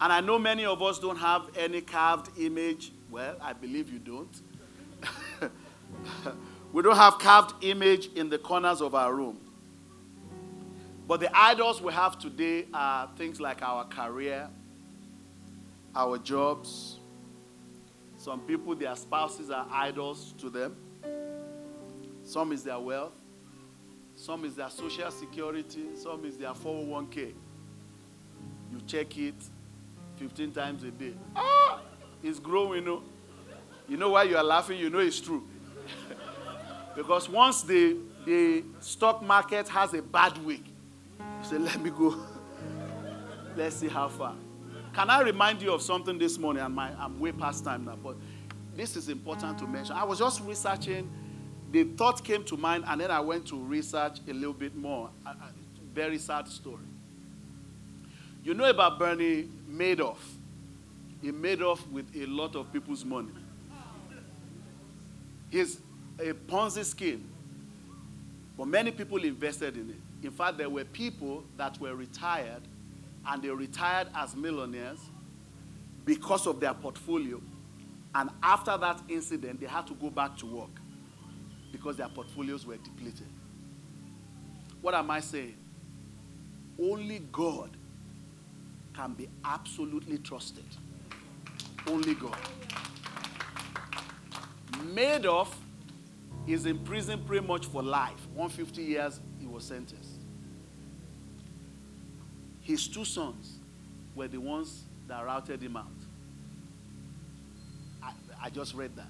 And 0.00 0.12
I 0.12 0.20
know 0.20 0.36
many 0.36 0.64
of 0.64 0.82
us 0.82 0.98
don't 0.98 1.18
have 1.18 1.50
any 1.56 1.82
carved 1.82 2.36
image. 2.36 2.90
Well, 3.12 3.36
I 3.40 3.52
believe 3.52 3.92
you 3.92 4.00
don't. 4.00 4.40
we 6.72 6.82
don't 6.82 6.96
have 6.96 7.20
carved 7.20 7.64
image 7.64 8.08
in 8.16 8.28
the 8.28 8.38
corners 8.38 8.80
of 8.80 8.96
our 8.96 9.14
room. 9.14 9.38
But 11.10 11.18
the 11.18 11.36
idols 11.36 11.82
we 11.82 11.92
have 11.92 12.20
today 12.20 12.66
are 12.72 13.10
things 13.16 13.40
like 13.40 13.62
our 13.62 13.84
career, 13.84 14.48
our 15.92 16.18
jobs. 16.18 17.00
Some 18.16 18.38
people, 18.42 18.76
their 18.76 18.94
spouses 18.94 19.50
are 19.50 19.66
idols 19.72 20.34
to 20.38 20.48
them. 20.48 20.76
Some 22.22 22.52
is 22.52 22.62
their 22.62 22.78
wealth. 22.78 23.16
Some 24.14 24.44
is 24.44 24.54
their 24.54 24.70
social 24.70 25.10
security. 25.10 25.96
Some 25.96 26.24
is 26.24 26.36
their 26.36 26.52
401k. 26.52 27.32
You 28.70 28.80
check 28.86 29.18
it 29.18 29.34
15 30.14 30.52
times 30.52 30.84
a 30.84 30.92
day. 30.92 31.14
Ah, 31.34 31.80
it's 32.22 32.38
growing. 32.38 32.84
You 32.84 32.88
know, 32.88 33.02
you 33.88 33.96
know 33.96 34.10
why 34.10 34.22
you 34.22 34.36
are 34.36 34.44
laughing? 34.44 34.78
You 34.78 34.90
know 34.90 35.00
it's 35.00 35.20
true. 35.20 35.42
because 36.94 37.28
once 37.28 37.62
the, 37.62 37.96
the 38.24 38.62
stock 38.78 39.24
market 39.24 39.68
has 39.70 39.92
a 39.92 40.02
bad 40.02 40.38
week, 40.44 40.69
say, 41.50 41.58
let 41.58 41.80
me 41.80 41.90
go. 41.90 42.16
Let's 43.56 43.76
see 43.76 43.88
how 43.88 44.08
far. 44.08 44.34
Can 44.94 45.10
I 45.10 45.22
remind 45.22 45.60
you 45.60 45.72
of 45.72 45.82
something 45.82 46.16
this 46.18 46.38
morning? 46.38 46.62
And 46.62 46.78
I'm 46.78 47.18
way 47.18 47.32
past 47.32 47.64
time 47.64 47.84
now, 47.84 47.96
but 47.96 48.16
this 48.76 48.96
is 48.96 49.08
important 49.08 49.58
to 49.58 49.66
mention. 49.66 49.96
I 49.96 50.04
was 50.04 50.20
just 50.20 50.42
researching 50.42 51.10
the 51.72 51.84
thought 51.84 52.24
came 52.24 52.44
to 52.44 52.56
mind, 52.56 52.84
and 52.86 53.00
then 53.00 53.10
I 53.10 53.20
went 53.20 53.46
to 53.48 53.56
research 53.56 54.18
a 54.28 54.32
little 54.32 54.52
bit 54.52 54.74
more. 54.74 55.10
A, 55.26 55.30
a 55.30 55.52
very 55.92 56.18
sad 56.18 56.48
story. 56.48 56.82
You 58.42 58.54
know 58.54 58.64
about 58.64 58.98
Bernie 58.98 59.48
Madoff? 59.70 60.18
He 61.22 61.30
made 61.30 61.62
off 61.62 61.86
with 61.88 62.06
a 62.16 62.26
lot 62.26 62.56
of 62.56 62.72
people's 62.72 63.04
money. 63.04 63.28
He's 65.50 65.80
a 66.18 66.32
Ponzi 66.32 66.84
scheme, 66.84 67.28
but 68.56 68.66
many 68.66 68.90
people 68.90 69.22
invested 69.22 69.76
in 69.76 69.90
it. 69.90 70.09
In 70.22 70.30
fact, 70.30 70.58
there 70.58 70.68
were 70.68 70.84
people 70.84 71.44
that 71.56 71.80
were 71.80 71.94
retired, 71.94 72.62
and 73.26 73.42
they 73.42 73.48
retired 73.50 74.08
as 74.14 74.36
millionaires 74.36 75.00
because 76.04 76.46
of 76.46 76.60
their 76.60 76.74
portfolio. 76.74 77.40
And 78.14 78.30
after 78.42 78.76
that 78.76 79.00
incident, 79.08 79.60
they 79.60 79.66
had 79.66 79.86
to 79.86 79.94
go 79.94 80.10
back 80.10 80.36
to 80.38 80.46
work 80.46 80.70
because 81.72 81.96
their 81.96 82.08
portfolios 82.08 82.66
were 82.66 82.76
depleted. 82.76 83.28
What 84.82 84.94
am 84.94 85.10
I 85.10 85.20
saying? 85.20 85.56
Only 86.80 87.20
God 87.30 87.76
can 88.94 89.14
be 89.14 89.28
absolutely 89.44 90.18
trusted. 90.18 90.64
Only 91.86 92.14
God. 92.14 92.36
Madoff 94.94 95.52
is 96.46 96.66
in 96.66 96.78
prison 96.80 97.22
pretty 97.24 97.46
much 97.46 97.66
for 97.66 97.82
life. 97.82 98.26
150 98.34 98.82
years 98.82 99.20
he 99.38 99.46
was 99.46 99.64
sentenced. 99.64 100.09
His 102.60 102.86
two 102.88 103.04
sons 103.04 103.58
were 104.14 104.28
the 104.28 104.38
ones 104.38 104.84
that 105.08 105.24
routed 105.24 105.62
him 105.62 105.76
out. 105.76 105.86
I, 108.02 108.12
I 108.42 108.50
just 108.50 108.74
read 108.74 108.94
that. 108.96 109.06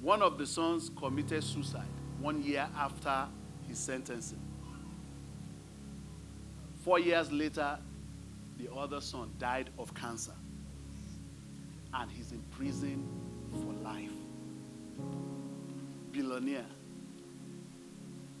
One 0.00 0.22
of 0.22 0.38
the 0.38 0.46
sons 0.46 0.90
committed 0.96 1.42
suicide 1.42 1.88
one 2.20 2.42
year 2.42 2.68
after 2.76 3.26
his 3.68 3.78
sentencing. 3.78 4.40
Four 6.84 7.00
years 7.00 7.32
later, 7.32 7.78
the 8.58 8.72
other 8.72 9.00
son 9.00 9.32
died 9.38 9.70
of 9.78 9.92
cancer. 9.94 10.34
And 11.92 12.10
he's 12.10 12.32
in 12.32 12.42
prison 12.56 13.08
for 13.50 13.72
life. 13.82 14.12
Billionaire. 16.12 16.66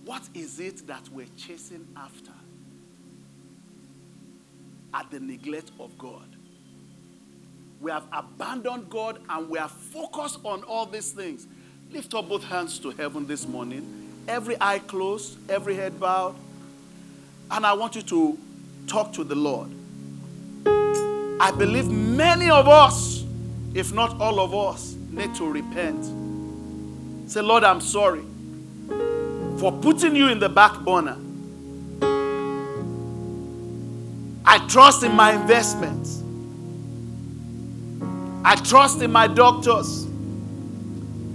What 0.06 0.22
is 0.34 0.60
it 0.60 0.86
that 0.86 1.08
we're 1.12 1.26
chasing 1.36 1.84
after? 1.96 2.30
At 4.94 5.10
the 5.10 5.18
neglect 5.18 5.72
of 5.80 5.98
God. 5.98 6.28
We 7.80 7.90
have 7.90 8.04
abandoned 8.12 8.88
God 8.88 9.20
and 9.28 9.50
we 9.50 9.58
are 9.58 9.68
focused 9.68 10.38
on 10.44 10.62
all 10.62 10.86
these 10.86 11.10
things. 11.10 11.48
Lift 11.90 12.14
up 12.14 12.28
both 12.28 12.44
hands 12.44 12.78
to 12.78 12.92
heaven 12.92 13.26
this 13.26 13.48
morning. 13.48 14.22
Every 14.28 14.56
eye 14.60 14.78
closed, 14.78 15.38
every 15.50 15.74
head 15.74 15.98
bowed. 15.98 16.36
And 17.50 17.66
I 17.66 17.72
want 17.72 17.96
you 17.96 18.02
to 18.02 18.38
talk 18.86 19.12
to 19.14 19.24
the 19.24 19.34
Lord. 19.34 19.70
I 21.40 21.50
believe 21.50 21.88
many 21.88 22.48
of 22.48 22.68
us, 22.68 23.24
if 23.74 23.92
not 23.92 24.20
all 24.20 24.38
of 24.38 24.54
us, 24.54 24.94
need 25.10 25.34
to 25.34 25.50
repent. 25.50 26.04
Say, 27.28 27.42
Lord, 27.42 27.64
I'm 27.64 27.80
sorry 27.80 28.24
for 29.58 29.72
putting 29.72 30.14
you 30.14 30.28
in 30.28 30.38
the 30.38 30.48
back 30.48 30.80
burner. 30.80 31.16
I 34.44 34.58
trust 34.68 35.02
in 35.02 35.12
my 35.12 35.32
investments. 35.32 36.22
I 38.44 38.54
trust 38.56 39.02
in 39.02 39.10
my 39.10 39.26
doctors. 39.26 40.06